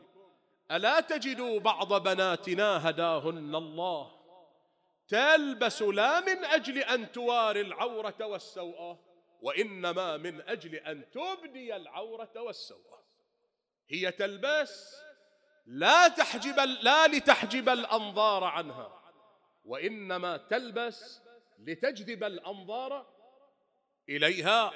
ألا 0.71 1.01
تجدوا 1.01 1.61
بعض 1.61 2.03
بناتنا 2.03 2.91
هداهن 2.91 3.55
الله؟ 3.55 4.11
تلبس 5.09 5.83
لا 5.83 6.21
من 6.21 6.45
أجل 6.45 6.79
أن 6.79 7.13
تواري 7.13 7.61
العورة 7.61 8.15
والسوءة 8.21 9.01
وإنما 9.43 10.17
من 10.17 10.41
أجل 10.41 10.75
أن 10.75 11.11
تبدي 11.11 11.77
العورة 11.77 12.33
والسوءة. 12.37 13.05
هي 13.89 14.13
تلبس 14.13 15.04
لا 15.67 16.09
تحجب 16.09 16.59
لا 16.83 17.07
لتحجب 17.07 17.69
الأنظار 17.69 18.45
عنها 18.45 19.01
وإنما 19.65 20.37
تلبس 20.37 21.21
لتجذب 21.59 22.25
الأنظار 22.25 23.07
إليها. 24.09 24.73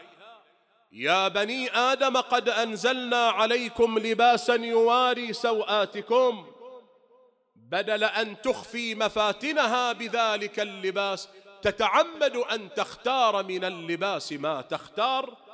يا 0.93 1.29
بني 1.29 1.71
آدم 1.71 2.17
قد 2.17 2.49
أنزلنا 2.49 3.29
عليكم 3.29 3.99
لباسا 3.99 4.55
يواري 4.55 5.33
سوآتكم 5.33 6.53
بدل 7.57 8.05
أن 8.05 8.41
تخفي 8.41 8.95
مفاتنها 8.95 9.93
بذلك 9.93 10.61
اللباس 10.61 11.29
تتعمد 11.63 12.37
أن 12.37 12.75
تختار 12.75 13.45
من 13.45 13.65
اللباس 13.65 14.33
ما 14.33 14.61
تختار. 14.61 15.48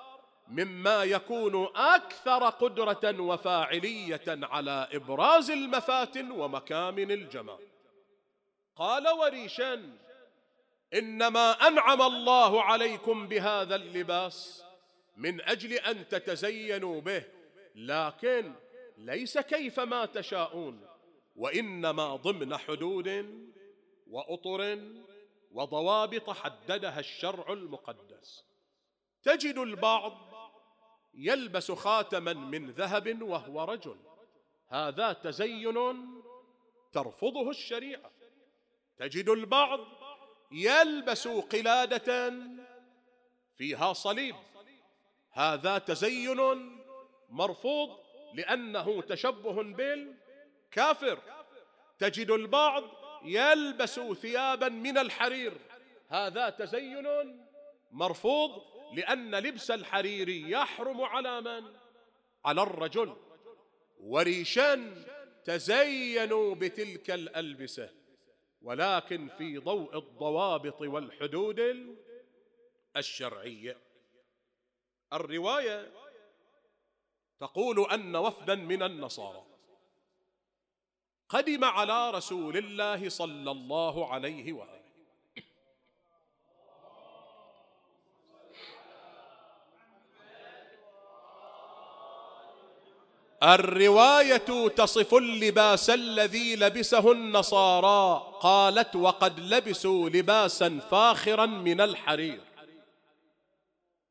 مما 0.49 1.05
يكون 1.05 1.69
أكثر 1.77 2.49
قدرة 2.49 3.21
وفاعلية 3.21 4.23
على 4.29 4.89
إبراز 4.93 5.51
المفاتن 5.51 6.31
ومكامن 6.31 7.11
الجمال 7.11 7.59
قال 8.77 9.09
وريشان 9.09 9.99
إنما 10.95 11.53
أنعم 11.53 12.03
الله 12.03 12.63
عليكم 12.63 13.29
بهذا 13.29 13.75
اللباس 13.75 14.65
من 15.17 15.41
أجل 15.41 15.73
أن 15.73 16.09
تتزينوا 16.09 17.01
به 17.01 17.25
لكن 17.75 18.55
ليس 18.99 19.39
كيفما 19.39 20.07
تشاءون 20.07 20.87
وإنما 21.37 22.17
ضمن 22.17 22.57
حدود 22.57 23.09
وأطر 24.11 24.79
وضوابط 25.53 26.31
حددها 26.31 27.01
الشرع 27.01 27.53
المقدس. 27.53 28.45
تجد 29.23 29.59
البعض 29.59 30.34
يلبس 31.17 31.73
خاتما 31.73 32.33
من 32.33 32.71
ذهب 32.71 33.23
وهو 33.23 33.65
رجل. 33.65 33.97
هذا 34.69 35.13
تزين 35.13 35.75
ترفضه 36.93 37.51
الشريعة. 37.51 38.11
تجد 38.99 39.29
البعض 39.29 39.81
يلبس 40.53 41.29
قلادة 41.29 42.35
فيها 43.57 43.93
صليب. 43.93 44.37
هذا 45.33 45.79
تزين 45.79 46.39
مرفوض 47.31 47.99
لأنه 48.35 49.03
تشبه 49.03 49.63
بال 49.63 50.15
كافر 50.71 51.19
تجد 51.99 52.31
البعض 52.31 52.85
يلبس 53.25 54.01
ثيابا 54.01 54.69
من 54.69 54.99
الحرير. 54.99 55.53
هذا 56.09 56.51
تزين 56.51 57.07
مرفوض 57.93 58.74
لأن 58.95 59.35
لبس 59.35 59.71
الحرير 59.71 60.29
يحرم 60.29 61.01
على 61.01 61.41
من؟ 61.41 61.77
على 62.45 62.63
الرجل. 62.63 63.17
وريشان 64.01 65.05
تزينوا 65.45 66.55
بتلك 66.55 67.11
الألبسة 67.11 67.91
ولكن 68.63 69.29
في 69.29 69.59
ضوء 69.59 69.99
الضوابط 69.99 70.81
والحدود 70.81 71.61
الشرعية. 72.97 73.77
الرواية 75.13 75.93
تقول 77.41 77.91
أن 77.91 78.17
وفدا 78.17 78.55
من 78.55 78.83
النصارى. 78.83 79.47
قدم 81.29 81.65
على 81.65 82.11
رسول 82.11 82.57
الله 82.57 83.09
صلى 83.09 83.51
الله 83.51 84.13
عليه 84.13 84.53
وآله. 84.53 84.84
الرواية 93.45 94.69
تصف 94.69 95.15
اللباس 95.15 95.91
الذي 95.91 96.57
لبسه 96.57 97.13
النصارى 97.13 98.33
قالت 98.41 98.97
وقد 98.97 99.41
لبسوا 99.41 100.09
لباسا 100.09 100.79
فاخرا 100.91 101.47
من 101.47 101.81
الحرير 101.81 102.41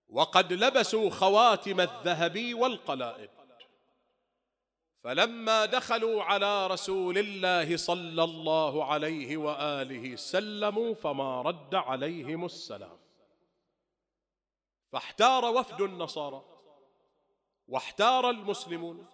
وقد 0.09 0.53
لبسوا 0.53 1.09
خواتم 1.09 1.81
الذهب 1.81 2.53
والقلائد 2.53 3.29
فلما 5.03 5.65
دخلوا 5.65 6.23
على 6.23 6.67
رسول 6.67 7.17
الله 7.17 7.77
صلى 7.77 8.23
الله 8.23 8.85
عليه 8.85 9.37
وآله 9.37 10.15
سلموا 10.15 10.93
فما 10.93 11.41
رد 11.41 11.75
عليهم 11.75 12.45
السلام. 12.45 12.97
فاحتار 14.91 15.45
وفد 15.45 15.81
النصارى 15.81 16.43
واحتار 17.67 18.29
المسلمون. 18.29 19.07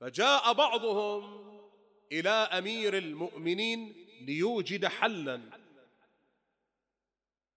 فجاء 0.00 0.52
بعضهم 0.52 1.46
إلى 2.12 2.30
أمير 2.30 2.98
المؤمنين 2.98 4.06
ليوجد 4.20 4.86
حلا. 4.86 5.40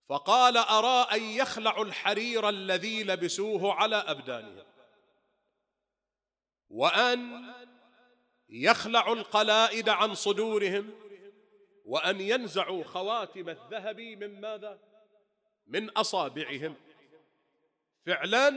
فقال 0.10 0.58
أرى 0.58 1.08
أن 1.12 1.24
يخلعوا 1.24 1.86
الحرير 1.86 2.50
الذي 2.50 3.04
لبسوه 3.04 3.74
على 3.74 3.96
أبدانهم. 3.96 4.66
وأن 6.70 7.52
يخلعوا 8.50 9.16
القلائد 9.16 9.90
عن 9.90 10.16
صدورهم. 10.16 10.90
وأن 11.86 12.22
ينزعوا 12.22 12.84
خواتم 12.84 13.50
الذهب 13.50 14.00
من 14.00 14.42
ماذا؟ 14.42 14.80
من 15.68 15.90
أصابعهم. 15.90 16.76
فعلا 18.06 18.50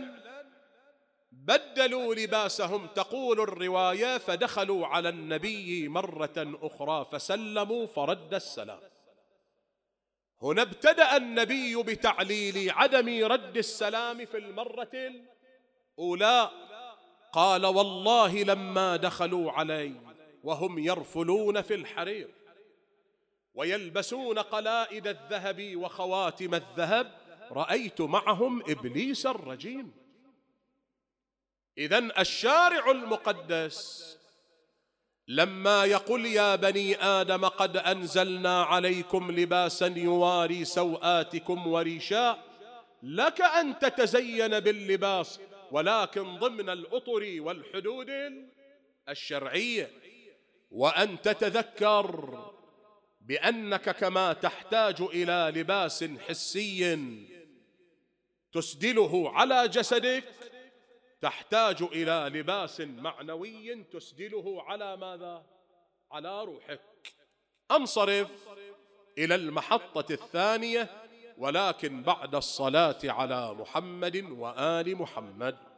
بدلوا 1.33 2.15
لباسهم 2.15 2.87
تقول 2.87 3.41
الرواية 3.41 4.19
فدخلوا 4.19 4.87
على 4.87 5.09
النبي 5.09 5.89
مرة 5.89 6.59
أخرى 6.63 7.07
فسلموا 7.13 7.87
فرد 7.87 8.35
السلام. 8.35 8.81
هنا 10.43 10.63
ابتدأ 10.63 11.17
النبي 11.17 11.83
بتعليل 11.83 12.71
عدم 12.71 13.25
رد 13.25 13.57
السلام 13.57 14.27
في 14.27 14.39
المرة 14.39 14.91
الأولى. 15.99 16.51
قال 17.33 17.67
والله 17.67 18.43
لما 18.43 18.97
دخلوا 18.97 19.53
علي 19.53 19.93
وهم 20.45 20.79
يرفلون 20.79 21.63
في 21.63 21.75
الحرير 21.75 22.29
ويلبسون 23.55 24.39
قلائد 24.39 25.07
الذهب 25.07 25.77
وخواتم 25.77 26.55
الذهب 26.55 27.13
رأيت 27.51 28.01
معهم 28.01 28.63
إبليس 28.71 29.27
الرجيم. 29.27 30.02
اذا 31.79 31.99
الشارع 32.21 32.91
المقدس 32.91 34.03
لما 35.29 35.85
يقول 35.85 36.27
يا 36.27 36.57
بني 36.57 36.97
آدم 37.03 37.45
قد 37.45 37.77
أنزلنا 37.77 38.63
عليكم 38.63 39.31
لباسا 39.31 39.87
يواري 39.87 40.65
سوآتكم 40.65 41.67
وريشا 41.67 42.39
لك 43.03 43.41
أن 43.41 43.79
تتزين 43.79 44.61
باللباس 44.61 45.41
ولكن 45.71 46.37
ضمن 46.37 46.71
الأطر 46.71 47.37
والحدود 47.39 48.11
الشرعية. 49.09 49.91
وأن 50.71 51.23
تتذكر 51.23 52.39
بأنك 53.21 53.91
كما 53.91 54.33
تحتاج 54.33 55.01
إلى 55.01 55.53
لباس 55.61 56.05
حسي 56.05 56.99
تسدله 58.53 59.33
على 59.35 59.69
جسدك 59.69 60.25
تحتاج 61.23 61.83
إلى 61.83 62.39
لباس 62.39 62.81
معنوي 62.81 63.85
تسدله 63.85 64.63
على 64.63 64.97
ماذا؟ 64.97 65.47
على 66.11 66.45
روحك. 66.45 66.81
انصرف 67.71 68.31
إلى 69.19 69.35
المحطة 69.35 70.13
الثانية 70.13 70.91
ولكن 71.39 72.03
بعد 72.03 72.35
الصلاة 72.35 72.99
على 73.05 73.55
محمد 73.55 74.17
وآل 74.17 74.97
محمد. 74.97 75.72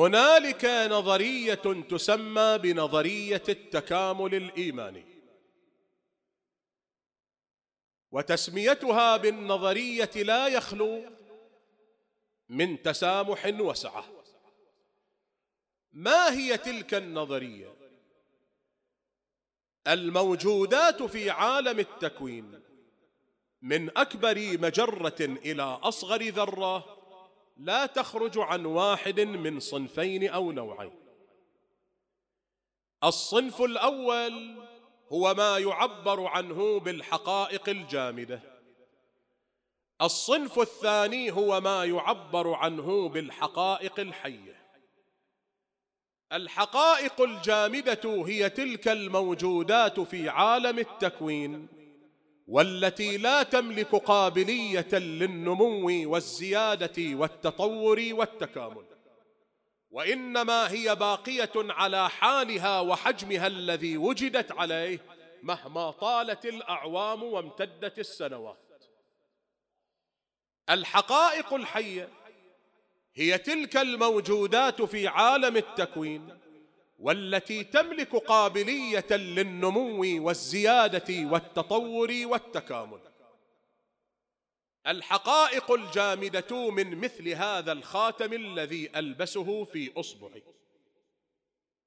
هنالك 0.00 0.64
نظرية 0.64 1.84
تسمى 1.90 2.58
بنظرية 2.58 3.42
التكامل 3.48 4.34
الإيماني. 4.34 5.04
وتسميتها 8.12 9.16
بالنظرية 9.16 10.10
لا 10.16 10.48
يخلو 10.48 11.02
من 12.48 12.82
تسامح 12.82 13.46
وسعة. 13.60 14.04
ما 15.92 16.32
هي 16.32 16.58
تلك 16.58 16.94
النظرية؟ 16.94 17.74
الموجودات 19.86 21.02
في 21.02 21.30
عالم 21.30 21.78
التكوين 21.78 22.62
من 23.62 23.98
أكبر 23.98 24.58
مجرة 24.58 25.20
إلى 25.20 25.62
أصغر 25.62 26.22
ذرة 26.22 26.99
لا 27.60 27.86
تخرج 27.86 28.38
عن 28.38 28.64
واحد 28.66 29.20
من 29.20 29.60
صنفين 29.60 30.28
أو 30.28 30.52
نوعين. 30.52 30.92
الصنف 33.04 33.62
الأول 33.62 34.56
هو 35.12 35.34
ما 35.34 35.58
يعبر 35.58 36.26
عنه 36.26 36.80
بالحقائق 36.80 37.68
الجامدة. 37.68 38.40
الصنف 40.02 40.58
الثاني 40.58 41.30
هو 41.30 41.60
ما 41.60 41.84
يعبر 41.84 42.54
عنه 42.54 43.08
بالحقائق 43.08 44.00
الحية. 44.00 44.56
الحقائق 46.32 47.20
الجامدة 47.20 48.24
هي 48.26 48.50
تلك 48.50 48.88
الموجودات 48.88 50.00
في 50.00 50.28
عالم 50.28 50.78
التكوين. 50.78 51.79
والتي 52.50 53.16
لا 53.16 53.42
تملك 53.42 53.94
قابلية 53.94 54.88
للنمو 54.92 56.10
والزيادة 56.12 57.16
والتطور 57.16 58.08
والتكامل. 58.12 58.84
وإنما 59.90 60.70
هي 60.70 60.94
باقية 60.94 61.52
على 61.56 62.10
حالها 62.10 62.80
وحجمها 62.80 63.46
الذي 63.46 63.96
وجدت 63.96 64.52
عليه 64.52 65.00
مهما 65.42 65.90
طالت 65.90 66.46
الأعوام 66.46 67.22
وامتدت 67.22 67.98
السنوات. 67.98 68.58
الحقائق 70.70 71.54
الحية 71.54 72.08
هي 73.14 73.38
تلك 73.38 73.76
الموجودات 73.76 74.82
في 74.82 75.08
عالم 75.08 75.56
التكوين 75.56 76.39
والتي 77.00 77.64
تملك 77.64 78.16
قابلية 78.16 79.06
للنمو 79.10 80.24
والزيادة 80.26 81.30
والتطور 81.30 82.22
والتكامل. 82.24 83.00
الحقائق 84.86 85.70
الجامدة 85.70 86.70
من 86.70 87.00
مثل 87.00 87.28
هذا 87.28 87.72
الخاتم 87.72 88.32
الذي 88.32 88.98
ألبسه 88.98 89.64
في 89.64 89.92
أصبعي. 90.00 90.42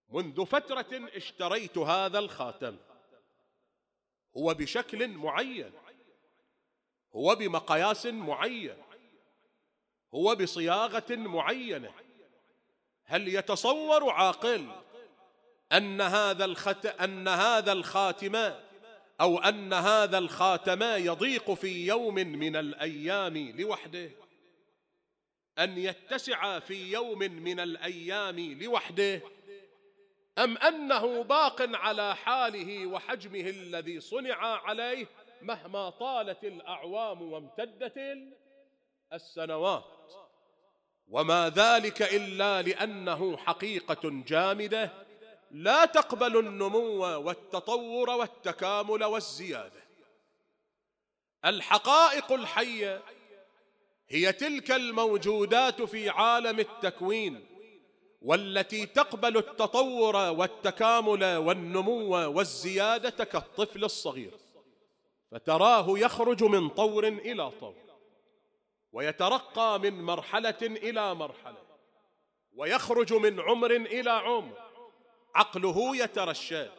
منذ 0.10 0.46
فترة 0.46 1.10
اشتريت 1.16 1.78
هذا 1.78 2.20
الخاتم. 2.20 2.78
هو 4.38 4.54
بشكل 4.54 5.08
معين. 5.08 5.72
هو 7.16 7.36
بمقياس 7.36 8.06
معين. 8.06 8.78
هو 10.14 10.36
بصياغة 10.36 11.16
معينة. 11.16 11.92
هل 13.06 13.28
يتصور 13.28 14.10
عاقل 14.10 14.84
أن 15.74 16.02
هذا 16.02 16.46
الخت 16.46 16.86
أن 16.86 17.28
هذا 17.28 17.72
الخاتم 17.72 18.52
أو 19.22 19.40
أن 19.40 19.74
هذا 19.74 20.18
الخاتم 20.18 20.84
يضيق 20.84 21.52
في 21.54 21.88
يوم 21.88 22.16
من 22.16 22.56
الأيام 22.56 23.38
لوحده. 23.38 24.10
أن 25.60 25.78
يتسع 25.78 26.60
في 26.60 26.92
يوم 26.92 27.20
من 27.20 27.60
الأيام 27.60 28.40
لوحده. 28.62 29.22
أم 30.38 30.58
أنه 30.58 31.24
باق 31.24 31.76
على 31.76 32.16
حاله 32.16 32.88
وحجمه 32.88 33.50
الذي 33.50 34.00
صنع 34.00 34.36
عليه 34.38 35.08
مهما 35.42 35.90
طالت 35.90 36.44
الأعوام 36.44 37.22
وامتدت 37.32 38.18
السنوات. 39.14 40.14
وما 41.08 41.50
ذلك 41.50 42.02
إلا 42.02 42.62
لأنه 42.62 43.38
حقيقة 43.38 44.24
جامدة 44.28 44.92
لا 45.54 45.86
تقبل 45.86 46.38
النمو 46.38 47.00
والتطور 47.00 48.10
والتكامل 48.10 49.04
والزيادة. 49.04 49.84
الحقائق 51.46 52.32
الحية 52.32 53.02
هي 54.10 54.32
تلك 54.32 54.72
الموجودات 54.72 55.82
في 55.82 56.10
عالم 56.10 56.60
التكوين 56.60 57.46
والتي 58.22 58.86
تقبل 58.86 59.38
التطور 59.38 60.16
والتكامل 60.16 61.38
والنمو 61.38 62.38
والزيادة 62.38 63.24
كالطفل 63.24 63.84
الصغير. 63.84 64.32
فتراه 65.32 65.86
يخرج 65.90 66.44
من 66.44 66.70
طور 66.70 67.08
إلى 67.08 67.52
طور 67.52 67.76
ويترقى 68.92 69.80
من 69.80 70.04
مرحلة 70.04 70.58
إلى 70.62 71.16
مرحلة 71.16 71.64
ويخرج 72.56 73.14
من 73.14 73.40
عمر 73.40 73.72
إلى 73.72 74.12
عمر 74.12 74.63
عقله 75.36 75.98
يترشد 75.98 76.72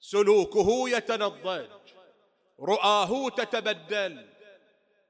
سلوكه 0.00 0.88
يتنضج 0.88 1.66
رؤاه 2.60 3.28
تتبدل. 3.28 4.26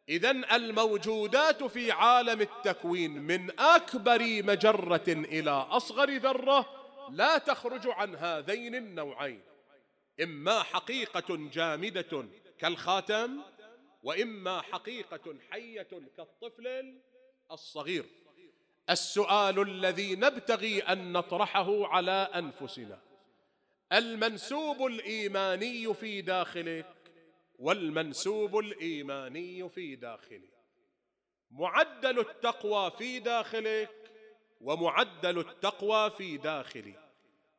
اذا 0.09 0.31
الموجودات 0.31 1.63
في 1.63 1.93
عالم 1.93 2.41
التكوين 2.41 3.11
من 3.11 3.61
أكبر 3.61 4.43
مجرة 4.43 5.09
إلى 5.09 5.51
أصغر 5.51 6.17
ذرة 6.17 6.67
لا 7.11 7.39
تخرج 7.39 7.87
عن 7.87 8.17
هذين 8.17 8.75
النوعين. 8.75 9.43
إما 10.23 10.63
حقيقة 10.63 11.37
جامدة 11.37 12.29
كالخاتم 12.59 13.41
وإما 14.03 14.61
حقيقة 14.61 15.37
حية 15.51 15.89
كالطفل 16.17 17.01
الصغير. 17.51 18.05
السؤال 18.91 19.61
الذي 19.61 20.17
نبتغي 20.17 20.81
أن 20.81 21.13
نطرحه 21.13 21.87
على 21.87 22.29
أنفسنا. 22.35 22.99
المنسوب 23.93 24.87
الإيماني 24.87 25.95
في 25.95 26.21
داخلك 26.21 26.87
والمنسوب 27.59 28.59
الإيماني 28.59 29.69
في 29.69 29.97
داخلك 29.97 30.53
معدل 31.51 32.19
التقوى 32.19 32.91
في 32.91 33.19
داخلك 33.19 34.13
ومعدل 34.61 35.39
التقوى 35.39 36.11
في 36.11 36.37
داخلي. 36.37 36.95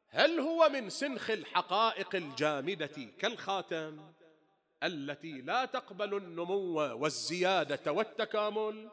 هل 0.10 0.40
هو 0.40 0.70
من 0.70 0.90
سنخ 0.90 1.30
الحقائق 1.30 2.16
الجامدة 2.16 3.12
كالخاتم 3.20 4.14
التي 4.84 5.42
لا 5.42 5.66
تقبل 5.66 6.18
النمو 6.18 6.76
والزيادة 6.76 7.92
والتكامل؟ 7.92 8.90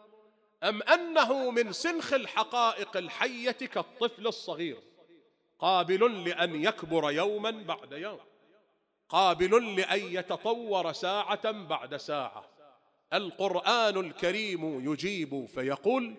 أم 0.63 0.83
أنه 0.83 1.51
من 1.51 1.73
سنخ 1.73 2.13
الحقائق 2.13 2.97
الحية 2.97 3.51
كالطفل 3.51 4.27
الصغير؟ 4.27 4.79
قابل 5.59 6.29
لأن 6.29 6.65
يكبر 6.65 7.11
يوما 7.11 7.51
بعد 7.51 7.93
يوم. 7.93 8.21
قابل 9.09 9.77
لأن 9.77 10.01
يتطور 10.01 10.93
ساعة 10.93 11.51
بعد 11.51 11.97
ساعة. 11.97 12.45
القرآن 13.13 13.97
الكريم 13.97 14.93
يجيب 14.93 15.47
فيقول 15.47 16.15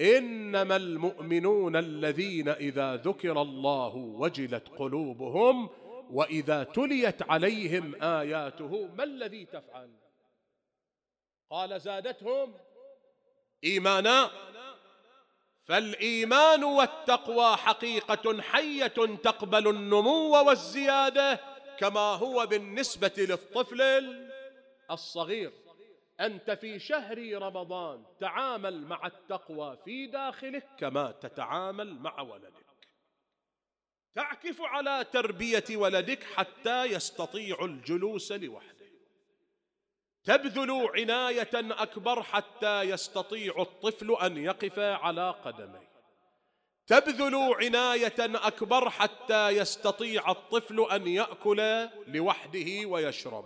إنما 0.00 0.76
المؤمنون 0.76 1.76
الذين 1.76 2.48
إذا 2.48 2.96
ذكر 2.96 3.42
الله 3.42 3.96
وجلت 3.96 4.68
قلوبهم 4.68 5.68
وإذا 6.10 6.64
تليت 6.64 7.22
عليهم 7.22 8.02
آياته 8.02 8.88
ما 8.94 9.04
الذي 9.04 9.44
تفعل؟ 9.44 9.90
قال 11.50 11.80
زادتهم 11.80 12.54
إيمانا؟ 13.64 14.30
فالإيمان 15.64 16.64
والتقوى 16.64 17.56
حقيقة 17.56 18.42
حية 18.42 19.16
تقبل 19.24 19.68
النمو 19.68 20.46
والزيادة 20.46 21.40
كما 21.78 22.00
هو 22.00 22.46
بالنسبة 22.46 23.12
للطفل 23.18 23.82
الصغير. 24.90 25.52
أنت 26.20 26.50
في 26.50 26.78
شهر 26.78 27.42
رمضان 27.42 28.04
تعامل 28.20 28.86
مع 28.86 29.06
التقوى 29.06 29.78
في 29.84 30.06
داخلك 30.06 30.66
كما 30.78 31.10
تتعامل 31.10 31.94
مع 31.94 32.20
ولدك. 32.20 32.66
تعكف 34.14 34.60
على 34.60 35.04
تربية 35.12 35.64
ولدك 35.70 36.24
حتى 36.24 36.84
يستطيع 36.84 37.64
الجلوس 37.64 38.32
لوحده. 38.32 38.79
تبذل 40.30 40.88
عناية 40.94 41.50
أكبر 41.54 42.22
حتى 42.22 42.82
يستطيع 42.82 43.62
الطفل 43.62 44.16
أن 44.22 44.36
يقف 44.36 44.78
على 44.78 45.34
قدميه. 45.44 45.90
تبذل 46.86 47.54
عناية 47.54 48.14
أكبر 48.18 48.90
حتى 48.90 49.48
يستطيع 49.48 50.30
الطفل 50.30 50.86
أن 50.92 51.06
يأكل 51.06 51.88
لوحده 52.06 52.86
ويشرب. 52.86 53.44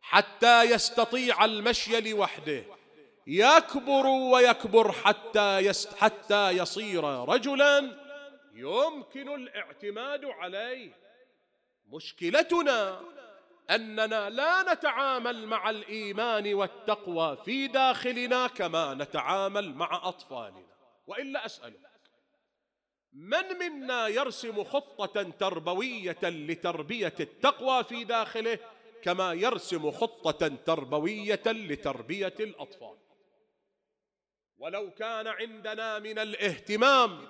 حتى 0.00 0.62
يستطيع 0.62 1.44
المشي 1.44 2.00
لوحده. 2.12 2.64
يكبر 3.26 4.06
ويكبر 4.06 4.92
حتى 4.92 5.58
يست 5.58 5.94
حتى 5.94 6.50
يصير 6.50 7.04
رجلا 7.04 7.96
يمكن 8.54 9.34
الاعتماد 9.34 10.24
عليه. 10.24 10.92
مشكلتنا 11.86 13.00
أننا 13.70 14.30
لا 14.30 14.74
نتعامل 14.74 15.46
مع 15.46 15.70
الإيمان 15.70 16.54
والتقوى 16.54 17.36
في 17.44 17.66
داخلنا 17.66 18.46
كما 18.46 18.94
نتعامل 18.94 19.74
مع 19.74 20.08
أطفالنا. 20.08 20.74
وإلا 21.06 21.46
أسألك 21.46 21.80
من 23.12 23.58
منا 23.58 24.08
يرسم 24.08 24.64
خطة 24.64 25.22
تربوية 25.22 26.18
لتربية 26.22 27.14
التقوى 27.20 27.84
في 27.84 28.04
داخله 28.04 28.58
كما 29.02 29.32
يرسم 29.32 29.90
خطة 29.90 30.48
تربوية 30.48 31.42
لتربية 31.46 32.34
الأطفال؟ 32.40 32.98
ولو 34.56 34.90
كان 34.90 35.26
عندنا 35.26 35.98
من 35.98 36.18
الاهتمام 36.18 37.26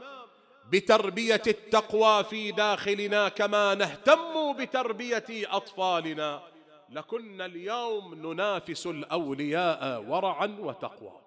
بتربية 0.71 1.43
التقوى 1.47 2.25
في 2.25 2.53
داخلنا 2.53 3.29
كما 3.29 3.75
نهتم 3.75 4.53
بتربية 4.53 5.25
أطفالنا. 5.31 6.43
لكنا 6.91 7.47
اليوم 7.47 8.15
ننافس 8.15 8.87
الأولياء 8.87 10.03
ورعا 10.03 10.57
وتقوى. 10.61 11.21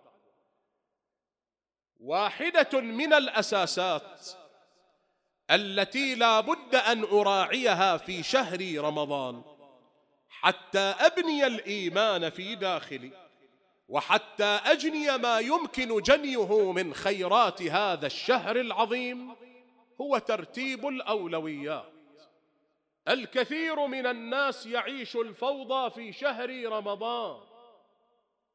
واحدة 1.99 2.81
من 2.81 3.13
الأساسات 3.13 4.29
التي 5.51 6.15
لا 6.15 6.39
بد 6.39 6.75
أن 6.75 7.03
أراعيها 7.03 7.97
في 7.97 8.23
شهر 8.23 8.77
رمضان. 8.77 9.43
حتى 10.29 10.79
أبني 10.79 11.47
الإيمان 11.47 12.29
في 12.29 12.55
داخلي. 12.55 13.26
وحتى 13.89 14.43
أجني 14.43 15.17
ما 15.17 15.39
يمكن 15.39 16.01
جنيه 16.01 16.71
من 16.71 16.93
خيرات 16.93 17.61
هذا 17.61 18.05
الشهر 18.05 18.55
العظيم 18.55 19.35
هو 20.01 20.17
ترتيب 20.17 20.87
الأولويات. 20.87 21.93
الكثير 23.07 23.87
من 23.87 24.05
الناس 24.05 24.65
يعيش 24.65 25.15
الفوضى 25.15 25.89
في 25.89 26.13
شهر 26.13 26.65
رمضان. 26.65 27.41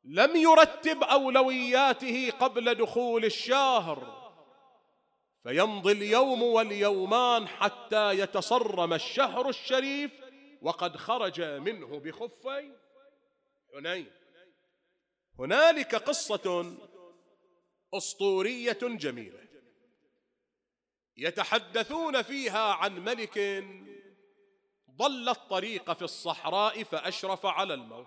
لم 0.05 0.37
يرتب 0.37 1.03
أولوياته 1.03 2.31
قبل 2.31 2.75
دخول 2.75 3.25
الشهر. 3.25 4.23
فيمضي 5.43 5.93
اليوم 5.93 6.43
واليومان 6.43 7.49
حتى 7.49 8.19
يتصرم 8.19 8.93
الشهر 8.93 9.49
الشريف 9.49 10.11
وقد 10.63 10.97
خرج 10.97 11.41
منه 11.41 11.99
بخفي 11.99 12.73
حنين. 13.75 14.22
هنالك 15.43 15.95
قصة 15.95 16.77
أسطورية 17.95 18.79
جميلة 18.83 19.43
يتحدثون 21.17 22.23
فيها 22.23 22.73
عن 22.73 23.05
ملك 23.05 23.65
ضل 24.91 25.29
الطريق 25.29 25.93
في 25.93 26.03
الصحراء 26.03 26.85
فأشرف 26.85 27.47
على 27.47 27.75
الموت. 27.75 28.07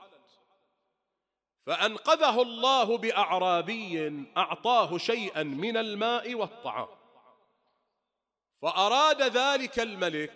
فأنقذه 1.66 2.42
الله 2.42 2.98
بأعرابي 2.98 4.26
أعطاه 4.38 4.98
شيئا 4.98 5.44
من 5.44 5.78
الماء 5.78 6.36
والطعام. 6.36 6.88
فأراد 8.62 9.22
ذلك 9.22 9.80
الملك 9.80 10.34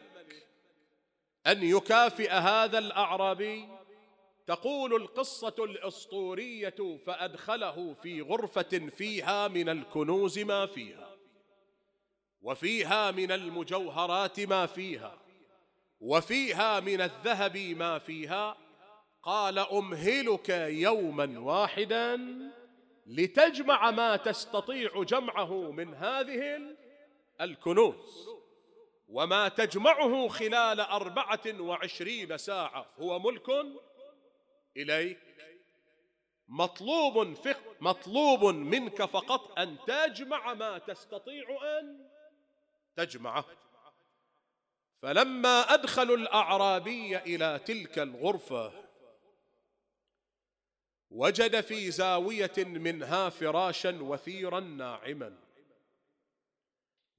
أن 1.47 1.63
يكافئ 1.63 2.31
هذا 2.31 2.77
الأعرابي 2.77 3.78
تقول 4.49 4.95
القصة 4.95 5.55
الأسطورية 5.59 6.97
فأدخله 7.05 7.93
في 7.93 8.21
غرفة 8.21 8.89
فيها 8.89 9.47
من 9.47 9.69
الكنوز 9.69 10.39
ما 10.39 10.65
فيها 10.65 11.15
وفيها 12.41 13.11
من 13.11 13.31
المجوهرات 13.31 14.39
ما 14.39 14.65
فيها 14.65 15.17
وفيها 15.99 16.79
من 16.79 17.01
الذهب 17.01 17.57
ما 17.57 17.99
فيها. 17.99 18.57
قال 19.23 19.59
أمهلك 19.59 20.49
يوما 20.69 21.39
واحدا 21.39 22.19
لتجمع 23.07 23.91
ما 23.91 24.15
تستطيع 24.15 25.03
جمعه 25.03 25.71
من 25.71 25.93
هذه 25.93 26.61
الكنوز 27.41 28.29
وما 29.07 29.47
تجمعه 29.47 30.27
خلال 30.27 30.79
أربعة 30.79 31.61
وعشرين 31.61 32.37
ساعة. 32.37 32.85
هو 32.99 33.19
ملك 33.19 33.49
إليك. 34.77 35.19
مطلوب 36.47 37.33
فق 37.33 37.81
مطلوب 37.81 38.45
منك 38.45 39.03
فقط 39.05 39.59
أن 39.59 39.77
تجمع 39.87 40.53
ما 40.53 40.77
تستطيع 40.77 41.79
أن 41.79 42.09
تجمعه. 42.95 43.45
فلما 45.01 45.73
أدخلوا 45.73 46.17
الأعرابي 46.17 47.17
إلى 47.17 47.59
تلك 47.65 47.99
الغرفة 47.99 48.89
وجد 51.09 51.61
في 51.61 51.91
زاوية 51.91 52.53
منها 52.57 53.29
فراشا 53.29 54.01
وثيرا 54.01 54.59
ناعما. 54.59 55.37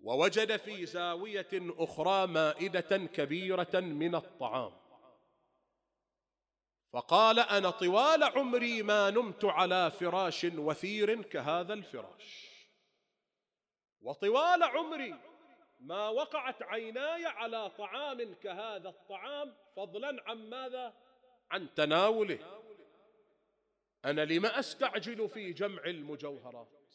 ووجد 0.01 0.57
في 0.57 0.87
زاوية 0.87 1.49
أخرى 1.53 2.27
مائدة 2.27 2.97
كبيرة 2.97 3.81
من 3.81 4.15
الطعام. 4.15 4.80
فقال 6.93 7.39
أنا 7.39 7.71
طوال 7.71 8.23
عمري 8.23 8.83
ما 8.83 9.11
نمت 9.11 9.45
على 9.45 9.91
فراش 9.91 10.45
وثير 10.45 11.23
كهذا 11.23 11.75
الفراش. 11.75 12.51
وطوال 14.01 14.63
عمري 14.63 15.15
ما 15.81 16.09
وقعت 16.09 16.63
عيناي 16.63 17.27
على 17.27 17.71
طعام 17.71 18.35
كهذا 18.35 18.89
الطعام 18.89 19.57
فضلا 19.77 20.23
عن 20.27 20.51
ماذا؟ 20.51 20.95
عن 21.51 21.75
تناوله. 21.75 22.61
أنا 24.05 24.25
لما 24.25 24.59
أستعجل 24.59 25.29
في 25.29 25.53
جمع 25.53 25.85
المجوهرات؟ 25.85 26.95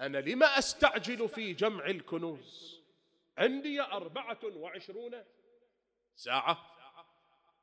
أنا 0.00 0.18
لما 0.18 0.46
أستعجل 0.58 1.28
في 1.28 1.52
جمع 1.52 1.86
الكنوز؟ 1.86 2.80
عندي 3.38 3.80
أربعة 3.80 4.40
وعشرون 4.44 5.24
ساعة. 6.14 6.79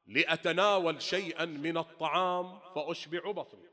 لأتناول 0.07 1.01
شيئا 1.01 1.45
من 1.45 1.77
الطعام 1.77 2.59
فأشبع 2.59 3.31
بطني. 3.31 3.67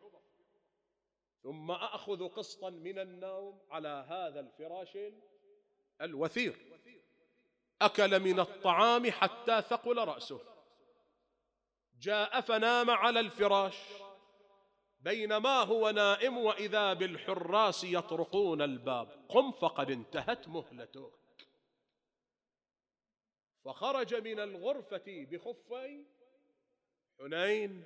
ثم 1.42 1.70
أخذ 1.70 2.28
قسطا 2.28 2.70
من 2.70 2.98
النوم 2.98 3.60
على 3.70 4.06
هذا 4.08 4.40
الفراش 4.40 4.98
الوثير. 6.00 6.56
أكل 7.82 8.20
من 8.20 8.40
الطعام 8.40 9.10
حتى 9.10 9.62
ثقل 9.62 9.98
رأسه. 9.98 10.40
جاء 12.00 12.40
فنام 12.40 12.90
على 12.90 13.20
الفراش 13.20 13.76
بينما 15.00 15.62
هو 15.62 15.90
نائم 15.90 16.38
وإذا 16.38 16.92
بالحراس 16.92 17.84
يطرقون 17.84 18.62
الباب. 18.62 19.26
قم 19.28 19.52
فقد 19.52 19.90
انتهت 19.90 20.48
مهلتك 20.48 21.24
فخرج 23.64 24.14
من 24.14 24.40
الغرفة 24.40 25.02
بخفي 25.06 26.04
حنين 27.20 27.84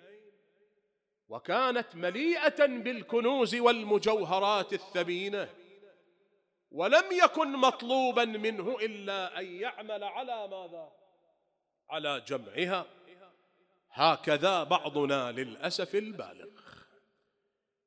وكانت 1.29 1.97
مليئة 1.97 2.67
بالكنوز 2.67 3.55
والمجوهرات 3.55 4.73
الثمينة 4.73 5.49
ولم 6.71 7.05
يكن 7.13 7.53
مطلوبا 7.53 8.25
منه 8.25 8.77
إلا 8.81 9.39
أن 9.39 9.47
يعمل 9.47 10.05
على 10.05 10.49
ماذا؟ 10.49 10.93
على 11.91 12.23
جمعها. 12.27 12.87
هكذا 13.93 14.63
بعضنا 14.63 15.33
للأسف 15.33 15.95
البالغ. 15.95 16.49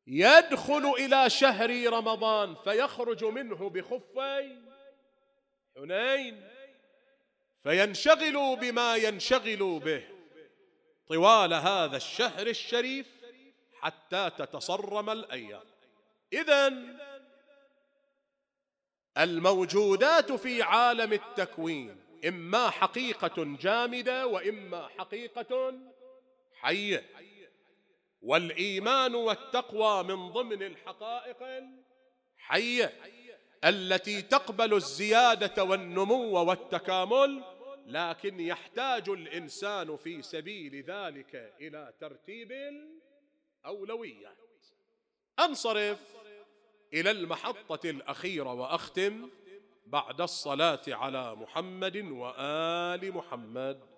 يدخل 0.08 0.94
إلى 0.98 1.30
شهر 1.30 1.94
رمضان 1.94 2.56
فيخرج 2.56 3.24
منه 3.24 3.70
بخفي 3.70 4.58
حنين 5.78 6.50
فينشغل 7.64 8.56
بما 8.56 8.96
ينشغل 8.96 9.80
به. 9.80 10.11
طوال 11.12 11.54
هذا 11.54 11.98
الشهر 11.98 12.48
الشريف 12.48 13.08
حتى 13.82 14.30
تتصرم 14.38 15.10
الأيام. 15.10 15.64
إذا 16.34 16.74
الموجودات 19.18 20.32
في 20.32 20.62
عالم 20.62 21.14
التكوين 21.14 22.06
إما 22.28 22.70
حقيقة 22.70 23.58
جامدة 23.62 24.28
وإما 24.28 24.88
حقيقة 24.88 25.74
حية. 26.54 27.10
والإيمان 28.22 29.16
والتقوى 29.16 30.04
من 30.04 30.32
ضمن 30.32 30.64
الحقائق 30.64 31.38
الحية 32.40 32.94
التي 33.64 34.22
تقبل 34.22 34.74
الزيادة 34.74 35.64
والنمو 35.64 36.44
والتكامل 36.44 37.44
لكن 37.92 38.40
يحتاج 38.40 39.10
الإنسان 39.10 39.98
في 39.98 40.22
سبيل 40.22 40.84
ذلك 40.84 41.54
إلى 41.62 41.94
ترتيب 42.00 42.52
الأولويات. 43.66 44.38
أنصرف 45.40 46.16
إلى 46.94 47.12
المحطة 47.12 47.90
الأخيرة 47.90 48.54
وأختم 48.54 49.30
بعد 49.86 50.22
الصلاة 50.22 50.82
على 50.88 51.36
محمد 51.36 51.98
وآل 51.98 53.12
محمد. 53.12 53.91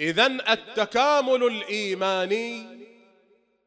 إذا 0.00 0.26
التكامل 0.26 1.44
الإيماني 1.44 2.86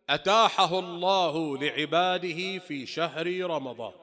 أتاحه 0.09 0.79
الله 0.79 1.57
لعباده 1.57 2.59
في 2.59 2.85
شهر 2.85 3.41
رمضان. 3.41 3.93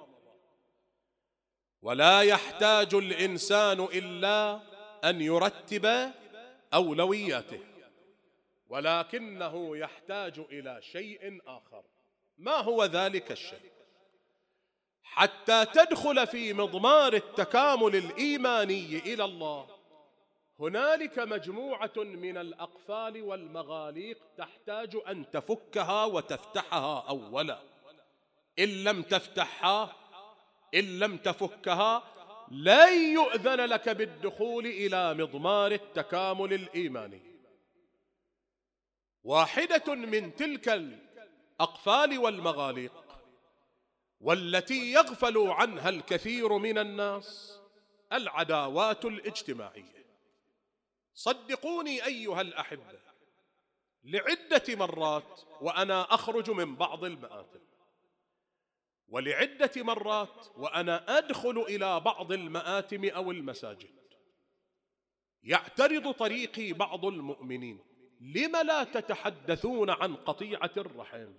ولا 1.83 2.21
يحتاج 2.21 2.95
الإنسان 2.95 3.81
إلا 3.81 4.61
أن 5.05 5.21
يرتب 5.21 6.13
أولوياته 6.75 7.61
ولكنه 8.69 9.77
يحتاج 9.77 10.39
إلى 10.39 10.81
شيء 10.83 11.41
آخر. 11.47 11.83
ما 12.39 12.57
هو 12.57 12.85
ذلك 12.85 13.33
الشيء؟ 13.33 13.73
حتى 15.03 15.65
تدخل 15.65 16.27
في 16.27 16.53
مضمار 16.53 17.13
التكامل 17.13 17.97
الإيماني 17.97 18.99
إلى 18.99 19.25
الله 19.25 19.76
هنالك 20.61 21.19
مجموعة 21.19 21.93
من 21.97 22.37
الأقفال 22.37 23.23
والمغاليق 23.23 24.19
تحتاج 24.39 24.97
أن 25.09 25.31
تفكها 25.31 26.05
وتفتحها 26.05 27.09
أولا. 27.09 27.59
إن 28.59 28.85
لم 28.85 29.03
تفتحها 29.03 29.97
إن 30.75 30.99
لم 30.99 31.17
تفكها 31.17 32.03
لن 32.51 33.13
يؤذن 33.13 33.61
لك 33.61 33.89
بالدخول 33.89 34.67
إلى 34.67 35.15
مضمار 35.15 35.73
التكامل 35.73 36.53
الإيماني. 36.53 37.23
واحدة 39.25 39.95
من 39.95 40.37
تلك 40.37 40.69
الأقفال 40.69 42.19
والمغاليق 42.19 42.93
والتي 44.21 44.93
يغفل 44.93 45.39
عنها 45.39 45.89
الكثير 45.89 46.59
من 46.59 46.79
الناس 46.79 47.61
العداوات 48.13 49.05
الاجتماعية. 49.05 49.96
صدقوني 51.17 52.05
أيها 52.05 52.41
الأحبة 52.41 53.01
لعدة 54.05 54.63
مرات 54.69 55.41
وأنا 55.61 56.15
أخرج 56.15 56.51
من 56.51 56.77
بعض 56.77 57.05
المآتم 57.05 57.61
ولعدة 59.09 59.71
مرات 59.77 60.47
وأنا 60.57 61.19
أدخل 61.19 61.59
إلى 61.59 62.01
بعض 62.01 62.33
المآتم 62.33 63.09
أو 63.09 63.31
المساجد. 63.31 63.97
يعترض 65.43 66.11
طريقي 66.11 66.73
بعض 66.73 67.05
المؤمنين 67.05 67.81
لم 68.21 68.57
لا 68.57 68.85
تتحدثون 68.85 69.91
عن 69.91 70.17
قطيعة 70.17 70.71
الرحم؟ 70.77 71.33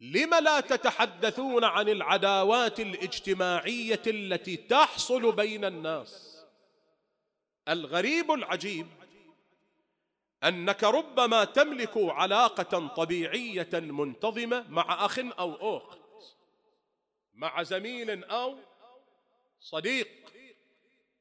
لم 0.00 0.34
لا 0.34 0.60
تتحدثون 0.60 1.64
عن 1.64 1.88
العداوات 1.88 2.80
الاجتماعية 2.80 4.02
التي 4.06 4.56
تحصل 4.56 5.32
بين 5.32 5.64
الناس؟ 5.64 6.35
الغريب 7.68 8.30
العجيب 8.32 8.86
أنك 10.44 10.84
ربما 10.84 11.44
تملك 11.44 11.92
علاقة 11.96 12.88
طبيعية 12.88 13.70
منتظمة 13.72 14.64
مع 14.68 15.04
أخ 15.04 15.18
أو 15.18 15.76
أخت 15.76 15.98
مع 17.34 17.62
زميل 17.62 18.24
أو 18.24 18.58
صديق. 19.60 20.08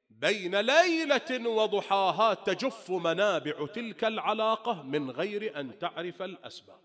بين 0.10 0.56
ليلة 0.56 1.50
وضحاها 1.50 2.34
تجف 2.34 2.92
منابع 2.92 3.66
تلك 3.66 4.04
العلاقة 4.04 4.84
من 4.84 5.12
غير 5.12 5.60
أن 5.60 5.80
تعرف 5.80 6.22
الأسباب. 6.22 6.80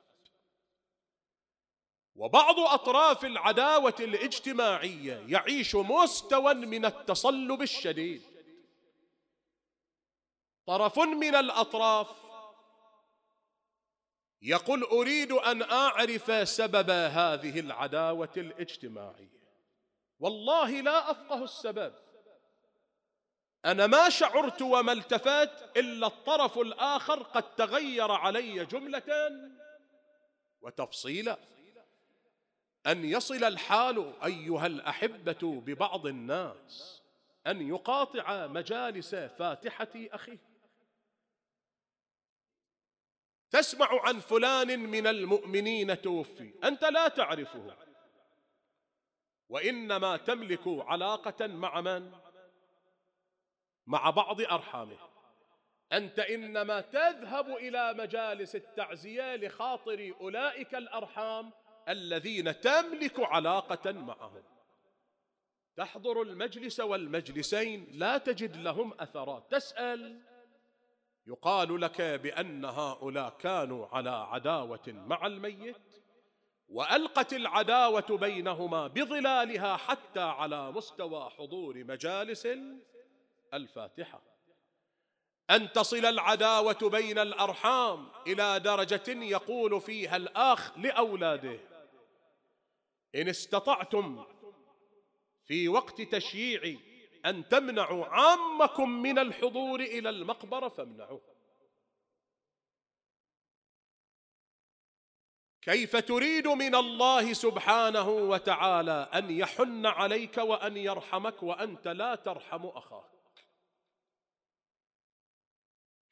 وبعض 2.16 2.58
أطراف 2.58 3.24
العداوة 3.24 3.94
الاجتماعية 4.00 5.24
يعيش 5.28 5.74
مستوى 5.74 6.54
من 6.54 6.84
التصلب 6.84 7.62
الشديد. 7.62 8.22
طرف 10.70 10.98
من 10.98 11.34
الأطراف. 11.34 12.08
يقول 14.42 14.82
أريد 14.82 15.32
أن 15.32 15.62
أعرف 15.62 16.48
سبب 16.48 16.90
هذه 16.90 17.60
العداوة 17.60 18.30
الاجتماعية. 18.36 19.40
والله 20.20 20.70
لا 20.70 21.10
أفقه 21.10 21.44
السبب. 21.44 21.94
أنا 23.64 23.86
ما 23.86 24.08
شعرت 24.08 24.62
وما 24.62 24.92
التفت 24.92 25.76
إلا 25.76 26.06
الطرف 26.06 26.58
الآخر 26.58 27.22
قد 27.22 27.54
تغير 27.54 28.12
علي 28.12 28.64
جمله 28.64 29.30
وتفصيلا 30.60 31.38
أن 32.86 33.04
يصل 33.04 33.44
الحال 33.44 34.12
أيها 34.24 34.66
الأحبة 34.66 35.62
ببعض 35.66 36.06
الناس 36.06 37.02
أن 37.46 37.68
يقاطع 37.68 38.46
مجالس 38.46 39.14
فاتحة 39.14 39.88
أخيه. 39.96 40.49
تسمع 43.50 43.88
عن 44.06 44.20
فلان 44.20 44.80
من 44.80 45.06
المؤمنين 45.06 46.02
توفي. 46.02 46.54
أنت 46.64 46.84
لا 46.84 47.08
تعرفه. 47.08 47.76
وإنما 49.48 50.16
تملك 50.16 50.62
علاقة 50.66 51.46
مع 51.46 51.80
من؟ 51.80 52.12
مع 53.86 54.10
بعض 54.10 54.40
أرحامه. 54.40 54.98
أنت 55.92 56.18
إنما 56.18 56.80
تذهب 56.80 57.48
إلى 57.48 57.94
مجالس 57.94 58.56
التعزية 58.56 59.36
لخاطر 59.36 60.14
أولئك 60.20 60.74
الأرحام 60.74 61.52
الذين 61.88 62.60
تملك 62.60 63.20
علاقة 63.20 63.92
معهم. 63.92 64.42
تحضر 65.76 66.22
المجلس 66.22 66.80
والمجلسين 66.80 67.86
لا 67.92 68.18
تجد 68.18 68.56
لهم 68.56 68.94
أثرات. 69.00 69.50
تسأل 69.50 70.29
يقال 71.26 71.80
لك 71.80 72.00
بأن 72.00 72.64
هؤلاء 72.64 73.30
كانوا 73.30 73.86
على 73.86 74.10
عداوة 74.10 74.82
مع 74.86 75.26
الميت 75.26 75.76
وألقت 76.68 77.32
العداوة 77.32 78.16
بينهما 78.16 78.86
بظلالها 78.86 79.76
حتى 79.76 80.20
على 80.20 80.72
مستوى 80.72 81.30
حضور 81.30 81.84
مجالس 81.84 82.48
الفاتحة. 83.54 84.22
أن 85.50 85.72
تصل 85.72 86.04
العداوة 86.06 86.90
بين 86.90 87.18
الأرحام 87.18 88.08
إلى 88.26 88.60
درجة 88.60 89.24
يقول 89.24 89.80
فيها 89.80 90.16
الآخ 90.16 90.78
لأولاده 90.78 91.60
إن 93.14 93.28
استطعتم 93.28 94.24
في 95.44 95.68
وقت 95.68 96.02
تشييع 96.02 96.76
أن 97.26 97.48
تمنعوا 97.48 98.06
عامكم 98.06 98.90
من 99.02 99.18
الحضور 99.18 99.80
إلى 99.80 100.10
المقبرة 100.10 100.68
فامنعوه. 100.68 101.20
كيف 105.62 105.96
تريد 105.96 106.48
من 106.48 106.74
الله 106.74 107.32
سبحانه 107.32 108.08
وتعالى 108.08 109.08
أن 109.14 109.30
يحن 109.30 109.86
عليك 109.86 110.38
وأن 110.38 110.76
يرحمك 110.76 111.42
وأنت 111.42 111.88
لا 111.88 112.14
ترحم 112.14 112.66
أخاك؟ 112.66 113.10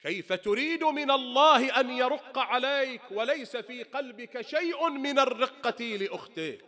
كيف 0.01 0.33
تريد 0.33 0.83
من 0.83 1.11
الله 1.11 1.79
أن 1.79 1.89
يرق 1.89 2.37
عليك 2.37 3.01
وليس 3.11 3.57
في 3.57 3.83
قلبك 3.83 4.41
شيء 4.41 4.89
من 4.89 5.19
الرقة 5.19 5.83
لاختك 5.83 6.65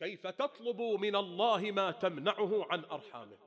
كيف 0.00 0.26
تطلب 0.26 0.80
من 0.80 1.16
الله 1.16 1.70
ما 1.70 1.90
تمنعه 1.90 2.66
عن 2.70 2.84
ارحامك 2.84 3.38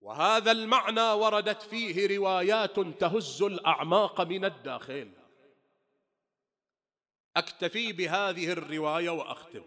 وهذا 0.00 0.50
المعنى 0.50 1.12
وردت 1.12 1.62
فيه 1.62 2.16
روايات 2.16 2.80
تهز 2.80 3.42
الأعماق 3.42 4.20
من 4.20 4.44
الداخل. 4.44 5.12
أكتفي 7.36 7.92
بهذه 7.92 8.52
الرواية 8.52 9.10
وأختم. 9.10 9.64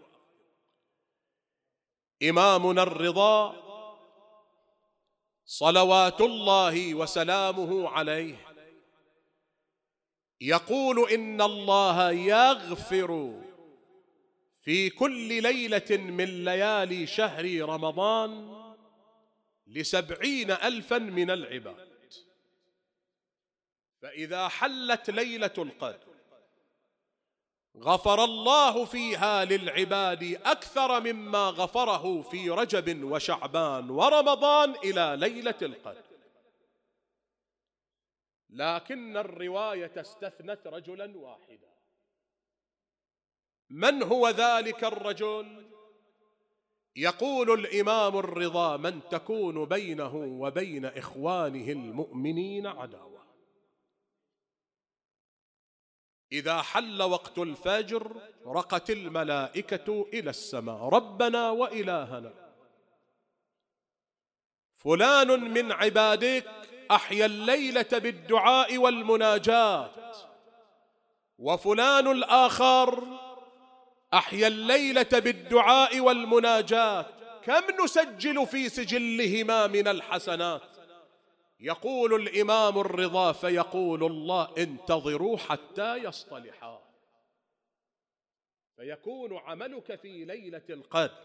إمامنا 2.22 2.82
الرضا 2.82 3.62
صلوات 5.44 6.20
الله 6.20 6.94
وسلامه 6.94 7.88
عليه 7.88 8.36
يقول 10.40 11.10
إن 11.10 11.42
الله 11.42 12.10
يغفر 12.10 13.42
في 14.62 14.90
كل 14.90 15.42
ليلة 15.42 15.86
من 15.90 16.44
ليالي 16.44 17.06
شهر 17.06 17.60
رمضان 17.60 18.52
لسبعين 19.66 20.50
الفا 20.50 20.98
من 20.98 21.30
العباد. 21.30 21.92
فإذا 24.02 24.48
حلت 24.48 25.10
ليلة 25.10 25.54
القدر 25.58 26.12
غفر 27.76 28.24
الله 28.24 28.84
فيها 28.84 29.44
للعباد 29.44 30.40
أكثر 30.44 31.00
مما 31.00 31.48
غفره 31.48 32.22
في 32.22 32.50
رجب 32.50 33.04
وشعبان 33.04 33.90
ورمضان 33.90 34.70
إلى 34.70 35.16
ليلة 35.18 35.58
القدر. 35.62 36.04
لكن 38.50 39.16
الرواية 39.16 39.92
استثنت 40.00 40.66
رجلا 40.66 41.18
واحدا. 41.18 41.71
من 43.72 44.02
هو 44.02 44.28
ذلك 44.28 44.84
الرجل؟ 44.84 45.66
يقول 46.96 47.50
الإمام 47.50 48.18
الرضا 48.18 48.76
من 48.76 49.00
تكون 49.10 49.64
بينه 49.64 50.14
وبين 50.14 50.84
إخوانه 50.84 51.72
المؤمنين 51.72 52.66
عداوة. 52.66 53.22
إذا 56.32 56.62
حل 56.62 57.02
وقت 57.02 57.38
الفجر 57.38 58.16
رقت 58.46 58.90
الملائكة 58.90 60.06
إلى 60.12 60.30
السماء 60.30 60.88
ربنا 60.88 61.50
وإلهنا. 61.50 62.32
فلان 64.76 65.52
من 65.54 65.72
عبادك 65.72 66.50
أحيا 66.90 67.26
الليلة 67.26 67.88
بالدعاء 67.92 68.78
والمناجات 68.78 70.16
وفلان 71.38 72.10
الآخر 72.10 73.21
أحيا 74.14 74.46
الليلة 74.46 75.08
بالدعاء 75.12 76.00
والمناجات 76.00 77.06
كم 77.44 77.84
نسجل 77.84 78.46
في 78.46 78.68
سجلهما 78.68 79.66
من 79.66 79.88
الحسنات؟ 79.88 80.62
يقول 81.60 82.14
الإمام 82.14 82.78
الرضا 82.78 83.32
فيقول 83.32 84.04
الله 84.04 84.54
انتظروا 84.58 85.36
حتى 85.36 85.96
يصطلحا. 85.96 86.82
فيكون 88.76 89.36
عملك 89.36 90.00
في 90.00 90.24
ليلة 90.24 90.62
القدر. 90.70 91.18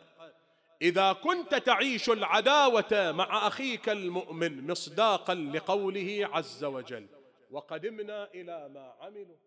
إذا 0.81 1.13
كنت 1.13 1.55
تعيش 1.55 2.09
العداوة 2.09 3.11
مع 3.11 3.47
أخيك 3.47 3.89
المؤمن 3.89 4.71
مصداقا 4.71 5.35
لقوله 5.35 6.29
عز 6.33 6.63
وجل. 6.63 7.07
وقدمنا 7.51 8.29
إلى 8.33 8.69
ما 8.69 8.95
عملوا. 9.01 9.37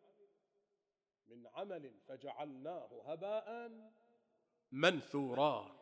من 1.31 1.47
عمل 1.55 1.93
فجعلناه 2.09 2.89
هباء 3.07 3.71
منثورا. 4.73 5.81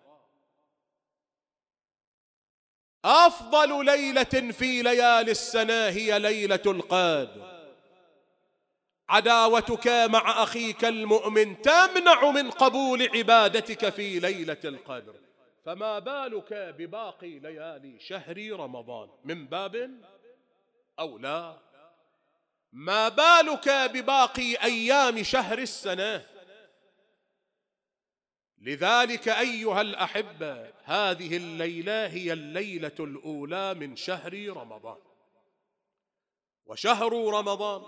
أفضل 3.04 3.84
ليلة 3.84 4.52
في 4.52 4.82
ليالي 4.82 5.30
السنة 5.30 5.88
هي 5.88 6.18
ليلة 6.18 6.62
القدر. 6.66 7.58
عداوتك 9.08 9.88
مع 9.88 10.42
أخيك 10.42 10.84
المؤمن 10.84 11.62
تمنع 11.62 12.30
من 12.30 12.50
قبول 12.50 13.02
عبادتك 13.02 13.88
في 13.88 14.20
ليلة 14.20 14.60
القدر. 14.64 15.14
فما 15.64 15.98
بالك 15.98 16.52
بباقي 16.52 17.38
ليالي 17.38 18.00
شهر 18.00 18.52
رمضان؟ 18.52 19.10
من 19.24 19.46
باب 19.46 20.00
أو 20.98 21.18
لا؟ 21.18 21.67
ما 22.72 23.08
بالك 23.08 23.68
بباقي 23.68 24.54
أيام 24.54 25.22
شهر 25.22 25.58
السنة؟ 25.58 26.26
لذلك 28.58 29.28
أيها 29.28 29.80
الأحبة 29.80 30.72
هذه 30.84 31.36
الليلة 31.36 32.06
هي 32.06 32.32
الليلة 32.32 32.92
الأولى 33.00 33.74
من 33.74 33.96
شهر 33.96 34.48
رمضان. 34.48 34.98
وشهر 36.66 37.12
رمضان 37.12 37.82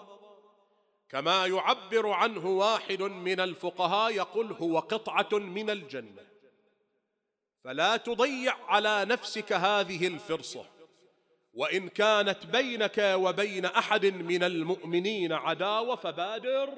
كما 1.09 1.47
يعبر 1.47 2.11
عنه 2.11 2.47
واحد 2.47 3.03
من 3.03 3.41
الفقهاء 3.41 4.13
يقول 4.13 4.53
هو 4.53 4.79
قطعة 4.79 5.39
من 5.39 5.71
الجنة. 5.71 6.27
فلا 7.65 7.97
تضيع 7.97 8.57
على 8.65 9.05
نفسك 9.05 9.53
هذه 9.53 10.07
الفرصة. 10.07 10.80
وإن 11.61 11.89
كانت 11.89 12.47
بينك 12.47 12.99
وبين 12.99 13.65
أحد 13.65 14.07
من 14.07 14.43
المؤمنين 14.43 15.33
عداوة 15.33 15.97
فبادر 15.97 16.73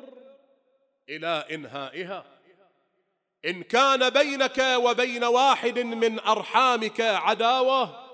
إلى 1.08 1.44
إنهائها. 1.50 2.24
إن 3.44 3.62
كان 3.62 4.10
بينك 4.10 4.58
وبين 4.58 5.24
واحد 5.24 5.78
من 5.78 6.20
أرحامك 6.20 7.00
عداوة 7.00 8.08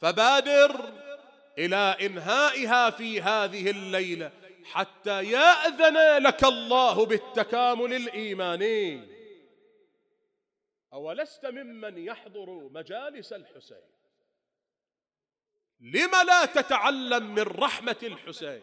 فبادر 0.00 0.92
إلى 1.58 1.96
إنهائها 2.00 2.90
في 2.90 3.20
هذه 3.20 3.70
الليلة 3.70 4.32
حتى 4.64 5.24
يأذن 5.24 6.22
لك 6.22 6.44
الله 6.44 7.06
بالتكامل 7.06 7.94
الإيماني. 7.94 9.08
أولست 10.92 11.46
ممن 11.46 11.98
يحضر 11.98 12.68
مجالس 12.72 13.32
الحسين؟ 13.32 13.97
لم 15.80 16.10
لا 16.26 16.44
تتعلم 16.44 17.34
من 17.34 17.42
رحمة 17.42 17.96
الحسين؟ 18.02 18.62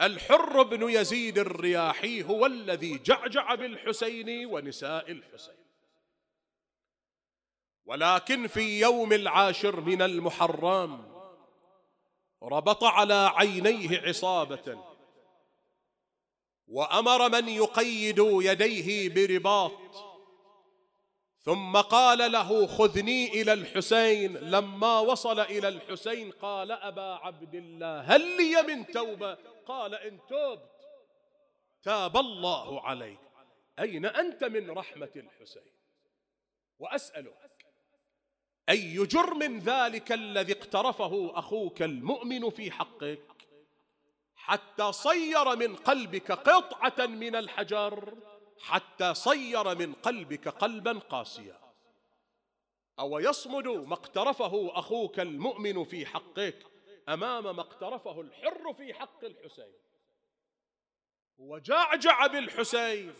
الحر 0.00 0.62
بن 0.62 0.90
يزيد 0.90 1.38
الرياحي 1.38 2.22
هو 2.22 2.46
الذي 2.46 2.98
جعجع 2.98 3.54
بالحسين 3.54 4.46
ونساء 4.46 5.10
الحسين. 5.10 5.66
ولكن 7.84 8.46
في 8.46 8.80
يوم 8.80 9.12
العاشر 9.12 9.80
من 9.80 10.02
المحرم 10.02 11.16
ربط 12.42 12.84
على 12.84 13.30
عينيه 13.34 14.00
عصابة 14.00 14.84
وأمر 16.68 17.28
من 17.28 17.48
يقيد 17.48 18.18
يديه 18.18 19.08
برباط 19.08 20.15
ثم 21.46 21.76
قال 21.76 22.32
له 22.32 22.66
خذني 22.66 23.42
إلى 23.42 23.52
الحسين. 23.52 24.36
لما 24.36 25.00
وصل 25.00 25.40
إلى 25.40 25.68
الحسين 25.68 26.30
قال 26.30 26.72
أبا 26.72 27.14
عبد 27.14 27.54
الله 27.54 28.00
هل 28.00 28.36
لي 28.36 28.62
من 28.62 28.86
توبة؟ 28.86 29.38
قال 29.66 29.94
إن 29.94 30.18
تبت 30.28 30.70
تاب 31.82 32.16
الله 32.16 32.80
عليك. 32.80 33.18
أين 33.78 34.06
أنت 34.06 34.44
من 34.44 34.70
رحمة 34.70 35.10
الحسين؟ 35.16 35.72
وأسألك 36.78 37.66
أي 38.68 39.06
جرم 39.06 39.58
ذلك 39.58 40.12
الذي 40.12 40.52
اقترفه 40.52 41.32
أخوك 41.34 41.82
المؤمن 41.82 42.50
في 42.50 42.70
حقك 42.70 43.46
حتى 44.34 44.92
صير 44.92 45.56
من 45.56 45.76
قلبك 45.76 46.32
قطعة 46.32 47.06
من 47.06 47.36
الحجر؟ 47.36 48.14
حتى 48.60 49.14
صير 49.14 49.74
من 49.74 49.92
قلبك 49.92 50.48
قلبا 50.48 50.98
قاسيا. 50.98 51.60
أو 52.98 53.18
يصمد 53.18 53.68
ما 53.68 53.94
اقترفه 53.94 54.78
أخوك 54.78 55.20
المؤمن 55.20 55.84
في 55.84 56.06
حقك 56.06 56.66
أمام 57.08 57.56
ما 57.56 57.62
اقترفه 57.62 58.20
الحر 58.20 58.74
في 58.74 58.94
حق 58.94 59.24
الحسين. 59.24 59.72
وجعجع 61.38 62.26
بالحسين. 62.26 63.14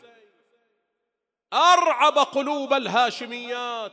أرعب 1.53 2.19
قلوب 2.19 2.73
الهاشميات. 2.73 3.93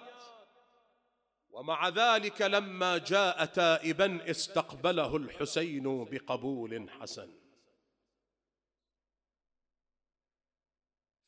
ومع 1.50 1.90
ذلك 1.90 2.42
لما 2.42 2.98
جاء 2.98 3.46
تائبا 3.46 4.32
استقبله 4.32 5.16
الحسين 5.16 6.06
بقبول 6.06 6.90
حسن. 6.90 7.43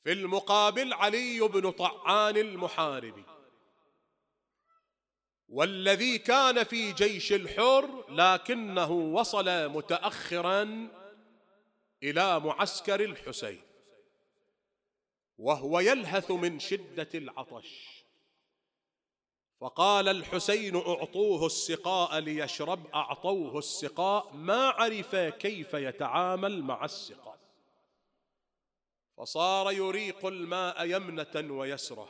في 0.06 0.12
المقابل 0.12 0.93
علي 0.93 1.39
بن 1.39 1.72
طعان 1.72 2.38
المحاربي. 2.38 3.24
والذي 5.49 6.18
كان 6.18 6.64
في 6.64 6.93
جيش 6.93 7.34
الحر 7.34 8.06
لكنه 8.10 8.91
وصل 8.91 9.70
متاخرا 9.70 10.88
إلى 12.03 12.39
معسكر 12.39 13.03
الحسين 13.03 13.62
وهو 15.38 15.80
يلهث 15.80 16.32
من 16.32 16.60
شدة 16.60 17.10
العطش. 17.16 18.03
فقال 19.62 20.08
الحسين 20.10 20.76
أعطوه 20.76 21.45
السقاء 21.45 22.20
ليشرب 22.20 22.88
أعطوه 22.88 23.60
السقاء 23.60 24.34
ما 24.34 24.70
عرف 24.70 25.16
كيف 25.16 25.74
يتعامل 25.74 26.64
مع 26.64 26.86
السقاء. 26.86 27.34
فصار 29.18 29.72
يريق 29.72 30.26
الماء 30.26 30.86
يمنة 30.86 31.53
ويسره. 31.53 32.09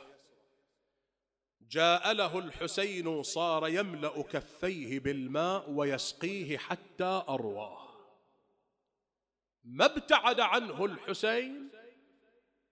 جاء 1.60 2.12
له 2.12 2.38
الحسين 2.38 3.22
صار 3.22 3.68
يملأ 3.68 4.22
كفيه 4.22 5.00
بالماء 5.00 5.70
ويسقيه 5.70 6.58
حتى 6.58 7.24
أرواه. 7.28 7.86
ما 9.64 9.84
ابتعد 9.84 10.40
عنه 10.40 10.84
الحسين 10.84 11.70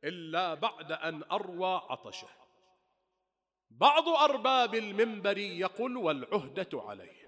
إلا 0.05 0.55
بعد 0.55 0.93
أن 0.93 1.23
أروى 1.23 1.83
عطشه. 1.91 2.29
بعض 3.71 4.09
أرباب 4.09 4.75
المنبر 4.75 5.39
يقول 5.39 5.97
والعهدة 5.97 6.69
عليه. 6.75 7.24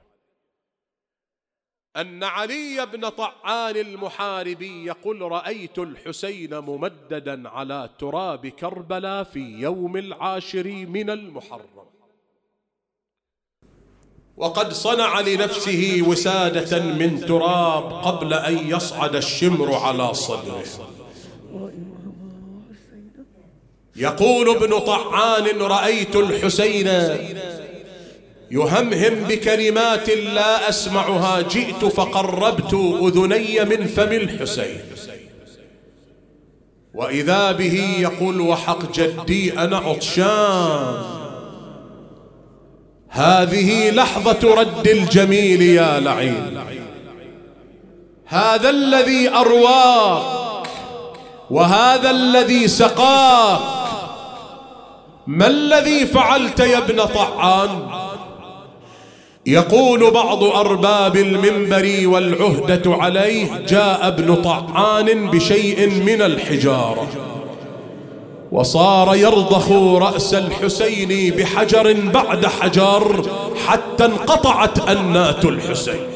أن 1.97 2.25
علي 2.25 2.87
بن 2.93 3.09
طعان 3.09 3.77
المحاربي 3.77 4.85
يقول 4.87 5.23
رأيت 5.23 5.79
الحسين 5.79 6.59
ممددا 6.59 7.49
على 7.49 7.91
تراب 7.99 8.47
كربلاء 8.47 9.25
في 9.25 9.41
يوم 9.41 9.97
العاشر 9.97 10.67
من 10.67 11.11
المحرم. 11.11 11.87
وقد 14.37 14.73
صنع 14.73 15.21
لنفسه 15.21 16.03
وسادة 16.09 16.83
من 16.83 17.21
تراب 17.21 17.93
قبل 17.93 18.33
أن 18.33 18.69
يصعد 18.69 19.17
الشمر 19.17 19.75
على 19.75 20.15
صدره. 20.15 20.65
يقول 23.97 24.57
ابن 24.57 24.79
طعان 24.79 25.59
رأيت 25.63 26.17
الحسين 26.17 26.87
يهمهم 28.51 29.15
بكلمات 29.29 30.11
لا 30.11 30.69
أسمعها 30.69 31.41
جئت 31.41 31.85
فقربت 31.85 32.75
أذني 33.03 33.65
من 33.65 33.87
فم 33.87 34.13
الحسين. 34.13 34.81
وإذا 36.95 37.53
به 37.53 37.97
يقول 37.99 38.41
وحق 38.41 38.93
جدي 38.93 39.59
أنا 39.59 39.77
عطشان. 39.77 41.03
هذه 43.09 43.91
لحظة 43.91 44.55
رد 44.55 44.89
الجميل 44.89 45.63
يا 45.63 46.01
لعين. 46.01 46.59
هذا 48.27 48.71
الذي 48.71 49.29
أرواك 49.29 50.69
وهذا 51.51 52.11
الذي 52.11 52.69
سقاك. 52.69 53.61
ما 55.27 55.47
الذي 55.47 56.07
فعلت 56.07 56.61
يا 56.61 56.79
ابن 56.79 57.05
طعان؟ 57.05 58.06
يقول 59.47 60.11
بعض 60.11 60.45
أرباب 60.45 61.17
المنبر 61.17 62.09
والعهدة 62.09 62.83
عليه 62.87 63.67
جاء 63.69 64.09
ابن 64.09 64.35
طعان 64.35 65.31
بشيء 65.31 65.91
من 65.91 66.23
الحجارة. 66.23 67.09
وصار 68.53 69.17
يرضخ 69.17 69.73
رأس 69.73 70.35
الحسين 70.35 71.35
بحجر 71.35 71.93
بعد 72.15 72.47
حجر 72.47 73.23
حتى 73.67 74.05
انقطعت 74.05 74.89
أنات 74.89 75.45
الحسين. 75.45 76.07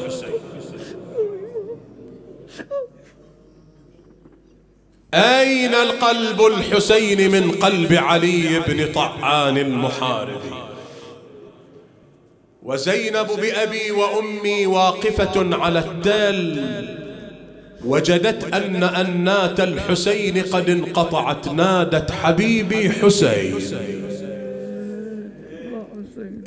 أين 5.13 5.73
القلب 5.73 6.41
الحسين 6.41 7.31
من 7.31 7.51
قلب 7.51 7.93
علي 7.93 8.59
بن 8.67 8.93
طعان 8.93 9.57
المحاربي؟ 9.57 10.70
وزينب 12.63 13.27
بأبي 13.27 13.91
وأمي 13.91 14.65
واقفة 14.65 15.55
على 15.55 15.79
التل 15.79 16.61
وجدت 17.85 18.53
أن 18.53 18.83
أنات 18.83 19.59
الحسين 19.59 20.43
قد 20.43 20.69
انقطعت 20.69 21.47
نادت 21.47 22.11
حبيبي 22.11 22.89
حسين. 22.89 23.55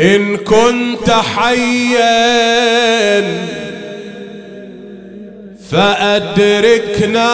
إن 0.00 0.36
كنت 0.36 1.10
حيا 1.10 2.04
فأدركنا 5.70 7.30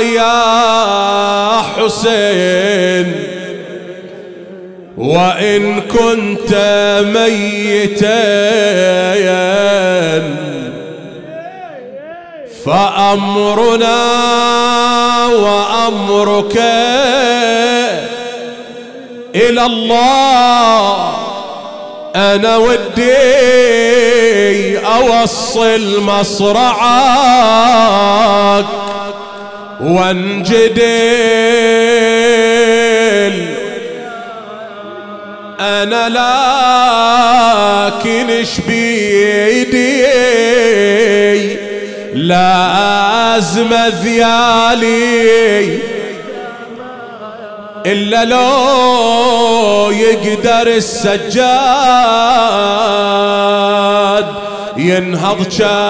يا 0.00 1.62
حسين. 1.62 3.35
وإن 4.96 5.80
كنت 5.80 6.52
ميتا 7.14 8.46
فأمرنا 12.64 14.04
وأمرك 15.26 16.56
إلى 19.34 19.66
الله. 19.66 21.16
أنا 22.16 22.56
ودي 22.56 23.16
أوصل 24.78 26.00
مصرعك 26.00 26.66
وانجدل 29.80 30.86
أنا 35.60 36.08
لكن 37.88 38.30
إيش 38.30 38.60
بيدي؟ 38.60 40.06
لازم 42.14 43.74
ذيالي 44.02 45.78
إلا 47.86 48.24
لو 48.24 49.90
يقدر 49.90 50.66
السجاد 50.66 51.46
ينهض 54.76 55.42
كان 55.58 55.86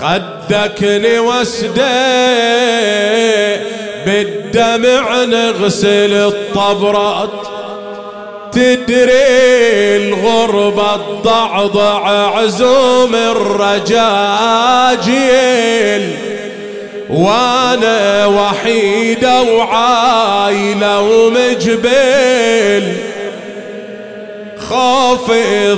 خدك 0.00 0.82
نوسده 0.82 1.98
بالدمع 4.06 5.24
نغسل 5.24 6.12
الطبرات 6.12 7.30
تدري 8.52 9.96
الغربة 9.96 10.94
الضعضع 10.94 12.08
عزوم 12.38 13.14
الرجاجيل 13.14 13.98
وأنا 17.10 18.26
وحيدة 18.26 19.42
وعايلة 19.42 21.00
ومجبل. 21.00 22.92
خوف 24.68 25.30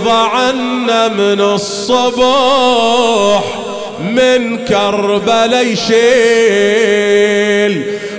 عنا 0.07 1.09
من 1.09 1.41
الصبح 1.41 2.21
من 4.15 4.65
كربلا 4.65 5.61
يشيل 5.61 6.01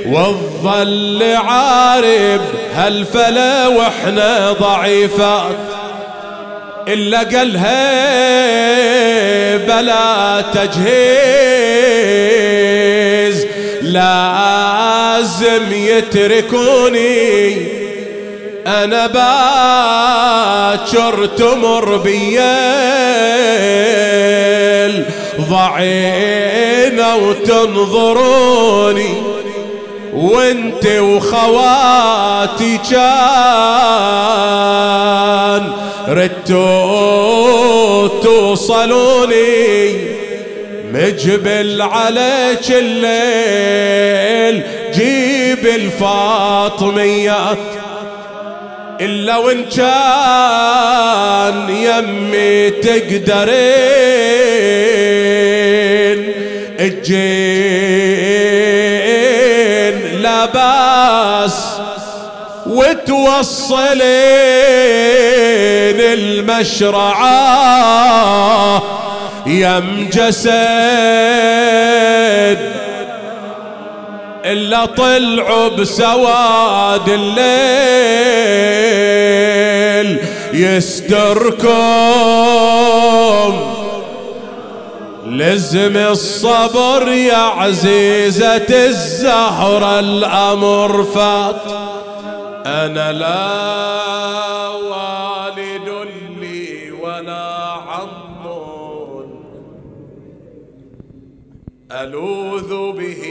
والظل 0.06 1.24
عارب 1.36 2.42
هالفلا 2.76 3.68
وإحنا 3.68 4.52
ضعيفات 4.52 5.56
إلا 6.88 7.20
قالها 7.20 8.02
بلا 9.58 10.42
تجهيز. 10.54 11.02
لازم 13.82 15.72
يتركوني 15.72 17.58
أنا 18.68 19.08
باكر 20.78 21.26
تمر 21.26 21.98
بيال 21.98 22.32
ضعينا 25.40 27.16
وتنظروني 27.16 29.14
وأنت 30.14 30.86
وخواتي 30.86 32.78
كان 32.92 33.02
ردتوا 36.08 38.08
توصلوني. 38.08 40.12
مجبل 40.94 41.82
عليك 41.82 42.68
الليل 42.70 44.64
جيب 44.94 45.68
الفاطميات 45.68 47.58
إلا 49.02 49.38
وإن 49.38 49.66
كان 49.66 51.70
يمي 51.70 52.70
تقدرين. 52.70 53.52
الجين 56.80 57.22
لباس 60.22 61.58
وتوصلين 62.66 64.02
المشرعة. 66.00 67.42
يم 69.46 70.10
جسد 70.14 70.52
إلا 74.46 74.86
طلعوا 74.86 75.68
بسواد 75.68 77.10
الليل 77.10 77.62
يستركم. 80.54 81.72
لزم 85.26 85.98
الصبر 85.98 87.08
يا 87.08 87.36
عزيزة 87.36 88.88
الزهرة 88.88 90.00
الأمر 90.00 91.04
فات. 91.04 91.62
أنا 92.66 93.12
لا 93.12 94.68
والد 94.68 95.90
لي 96.42 96.92
ولا 96.92 97.72
عم. 97.88 98.22
ألوذ 101.92 102.92
به 102.92 103.24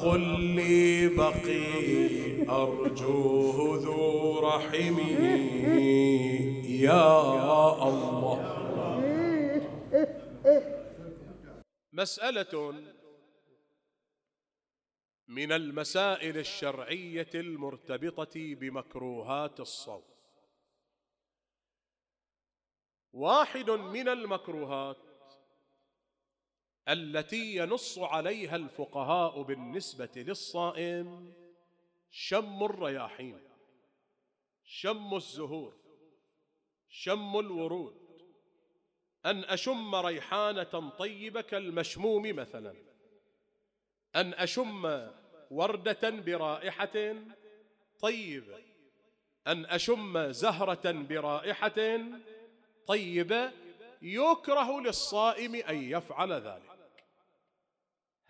أخ 0.00 0.06
لي 0.56 1.08
بقي 1.08 1.68
أرجوه 2.48 3.56
ذو 3.84 4.38
رحمي 4.40 5.12
يا 6.80 7.08
الله. 7.88 8.40
مسألة 11.92 12.74
من 15.28 15.52
المسائل 15.52 16.38
الشرعية 16.38 17.30
المرتبطة 17.34 18.54
بمكروهات 18.54 19.60
الصوم. 19.60 20.02
واحد 23.12 23.70
من 23.70 24.08
المكروهات 24.08 25.09
التي 26.88 27.56
ينص 27.56 27.98
عليها 27.98 28.56
الفقهاء 28.56 29.42
بالنسبة 29.42 30.10
للصائم 30.16 31.32
شم 32.10 32.64
الرياحين 32.64 33.40
شم 34.64 35.14
الزهور 35.14 35.80
شم 36.90 37.38
الورود. 37.38 37.94
أن 39.26 39.44
أشم 39.44 39.94
ريحانة 39.94 40.90
طيبة 40.98 41.40
كالمشموم 41.40 42.36
مثلا. 42.36 42.74
أن 44.16 44.34
أشم 44.34 45.08
وردة 45.50 46.10
برائحة 46.10 47.14
طيبة. 48.00 48.58
أن 49.46 49.66
أشم 49.66 50.32
زهرة 50.32 50.90
برائحة 50.90 51.98
طيبة 52.86 53.52
يكره 54.02 54.80
للصائم 54.80 55.54
أن 55.54 55.82
يفعل 55.82 56.32
ذلك. 56.32 56.69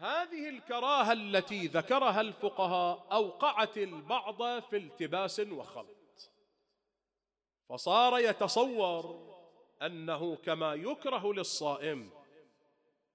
هذه 0.00 0.48
الكراهة 0.48 1.12
التي 1.12 1.66
ذكرها 1.66 2.20
الفقهاء 2.20 3.06
أوقعت 3.12 3.78
البعض 3.78 4.62
في 4.62 4.76
التباس 4.76 5.40
وخلط. 5.40 6.30
فصار 7.68 8.18
يتصور 8.18 9.30
أنه 9.82 10.36
كما 10.36 10.74
يكره 10.74 11.32
للصائم 11.32 12.10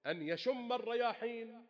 أن 0.06 0.22
يشم 0.22 0.72
الرياحين 0.72 1.66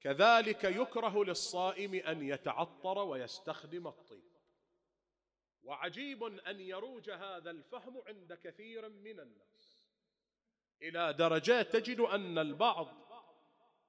كذلك 0.00 0.64
يكره 0.64 1.24
للصائم 1.24 1.94
أن 1.94 2.22
يتعطر 2.22 2.98
ويستخدم 2.98 3.86
الطيب. 3.86 4.28
وعجيب 5.62 6.24
أن 6.24 6.60
يروج 6.60 7.10
هذا 7.10 7.50
الفهم 7.50 8.02
عند 8.06 8.32
كثير 8.44 8.88
من 8.88 9.20
الناس. 9.20 9.84
إلى 10.82 11.12
درجات 11.12 11.76
تجد 11.76 12.00
أن 12.00 12.38
البعض 12.38 13.08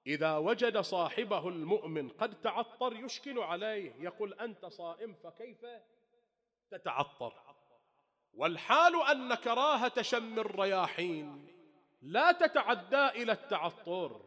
إذا 0.07 0.37
وجد 0.37 0.77
صاحبه 0.77 1.47
المؤمن 1.47 2.09
قد 2.09 2.41
تعطر 2.41 2.93
يشكل 2.95 3.39
عليه 3.39 3.93
يقول 3.99 4.33
أنت 4.33 4.65
صائم 4.65 5.15
فكيف 5.23 5.65
تتعطر؟ 6.71 7.33
والحال 8.33 9.01
أن 9.11 9.35
كراهة 9.35 10.01
شم 10.01 10.39
الرياحين 10.39 11.47
لا 12.01 12.31
تتعدى 12.31 13.07
إلى 13.07 13.31
التعطر 13.31 14.21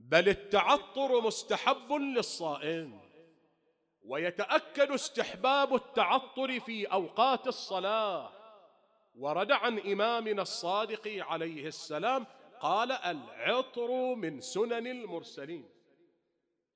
بل 0.00 0.28
التعطر 0.28 1.20
مستحب 1.20 1.92
للصائم 1.92 3.00
ويتأكد 4.04 4.90
استحباب 4.90 5.74
التعطر 5.74 6.60
في 6.60 6.86
أوقات 6.86 7.46
الصلاة 7.46 8.32
ورد 9.18 9.52
عن 9.52 9.78
إمامنا 9.78 10.42
الصادق 10.42 11.24
عليه 11.28 11.66
السلام 11.66 12.26
قال 12.62 12.92
العطر 12.92 14.14
من 14.14 14.40
سنن 14.40 14.86
المرسلين 14.86 15.68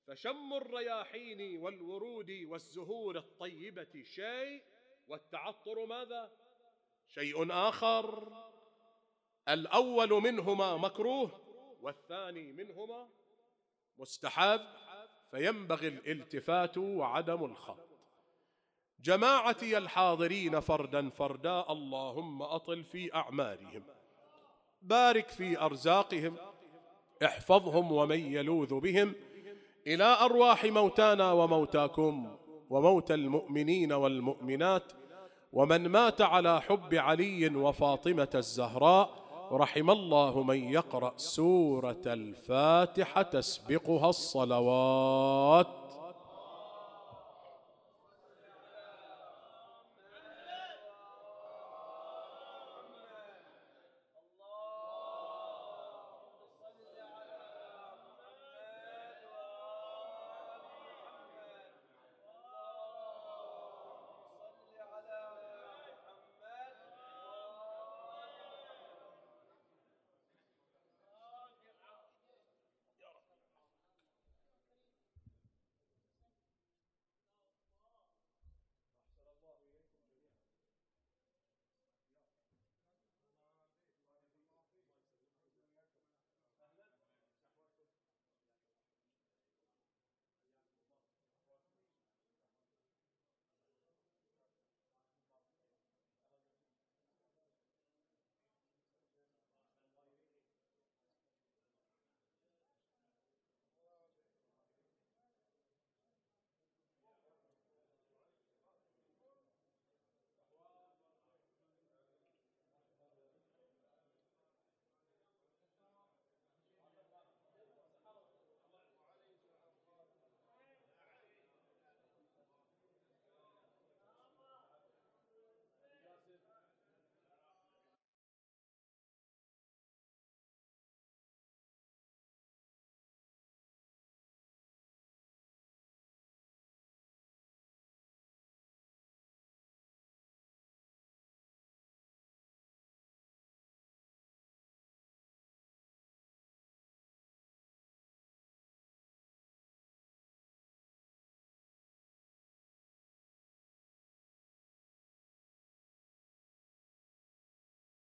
فشم 0.06 0.52
الرياحين 0.52 1.58
والورود 1.58 2.30
والزهور 2.30 3.16
الطيبة 3.16 4.02
شيء 4.04 4.62
والتعطر 5.08 5.86
ماذا؟ 5.86 6.30
شيء 7.08 7.52
آخر 7.52 8.32
الأول 9.48 10.08
منهما 10.08 10.76
مكروه 10.76 11.30
والثاني 11.80 12.52
منهما 12.52 13.08
مستحب 13.98 14.60
فينبغي 15.30 15.88
الالتفات 15.88 16.78
وعدم 16.78 17.44
الخط 17.44 17.88
جماعتي 19.00 19.78
الحاضرين 19.78 20.60
فردا 20.60 21.10
فردا 21.10 21.72
اللهم 21.72 22.42
أطل 22.42 22.84
في 22.84 23.14
أعمارهم 23.14 23.95
بارك 24.86 25.28
في 25.28 25.60
أرزاقهم 25.60 26.36
احفظهم 27.24 27.92
ومن 27.92 28.32
يلوذ 28.32 28.80
بهم. 28.80 29.14
إلى 29.86 30.04
أرواح 30.04 30.64
موتانا 30.64 31.32
وموتاكم 31.32 32.36
وموتى 32.70 33.14
المؤمنين 33.14 33.92
والمؤمنات. 33.92 34.92
ومن 35.52 35.88
مات 35.88 36.20
على 36.20 36.60
حب 36.60 36.94
علي 36.94 37.48
وفاطمة 37.48 38.30
الزهراء 38.34 39.10
رحم 39.52 39.90
الله 39.90 40.42
من 40.42 40.72
يقرأ 40.72 41.12
سورة 41.16 42.02
الفاتحة 42.06 43.22
تسبقها 43.22 44.10
الصلوات. 44.10 45.85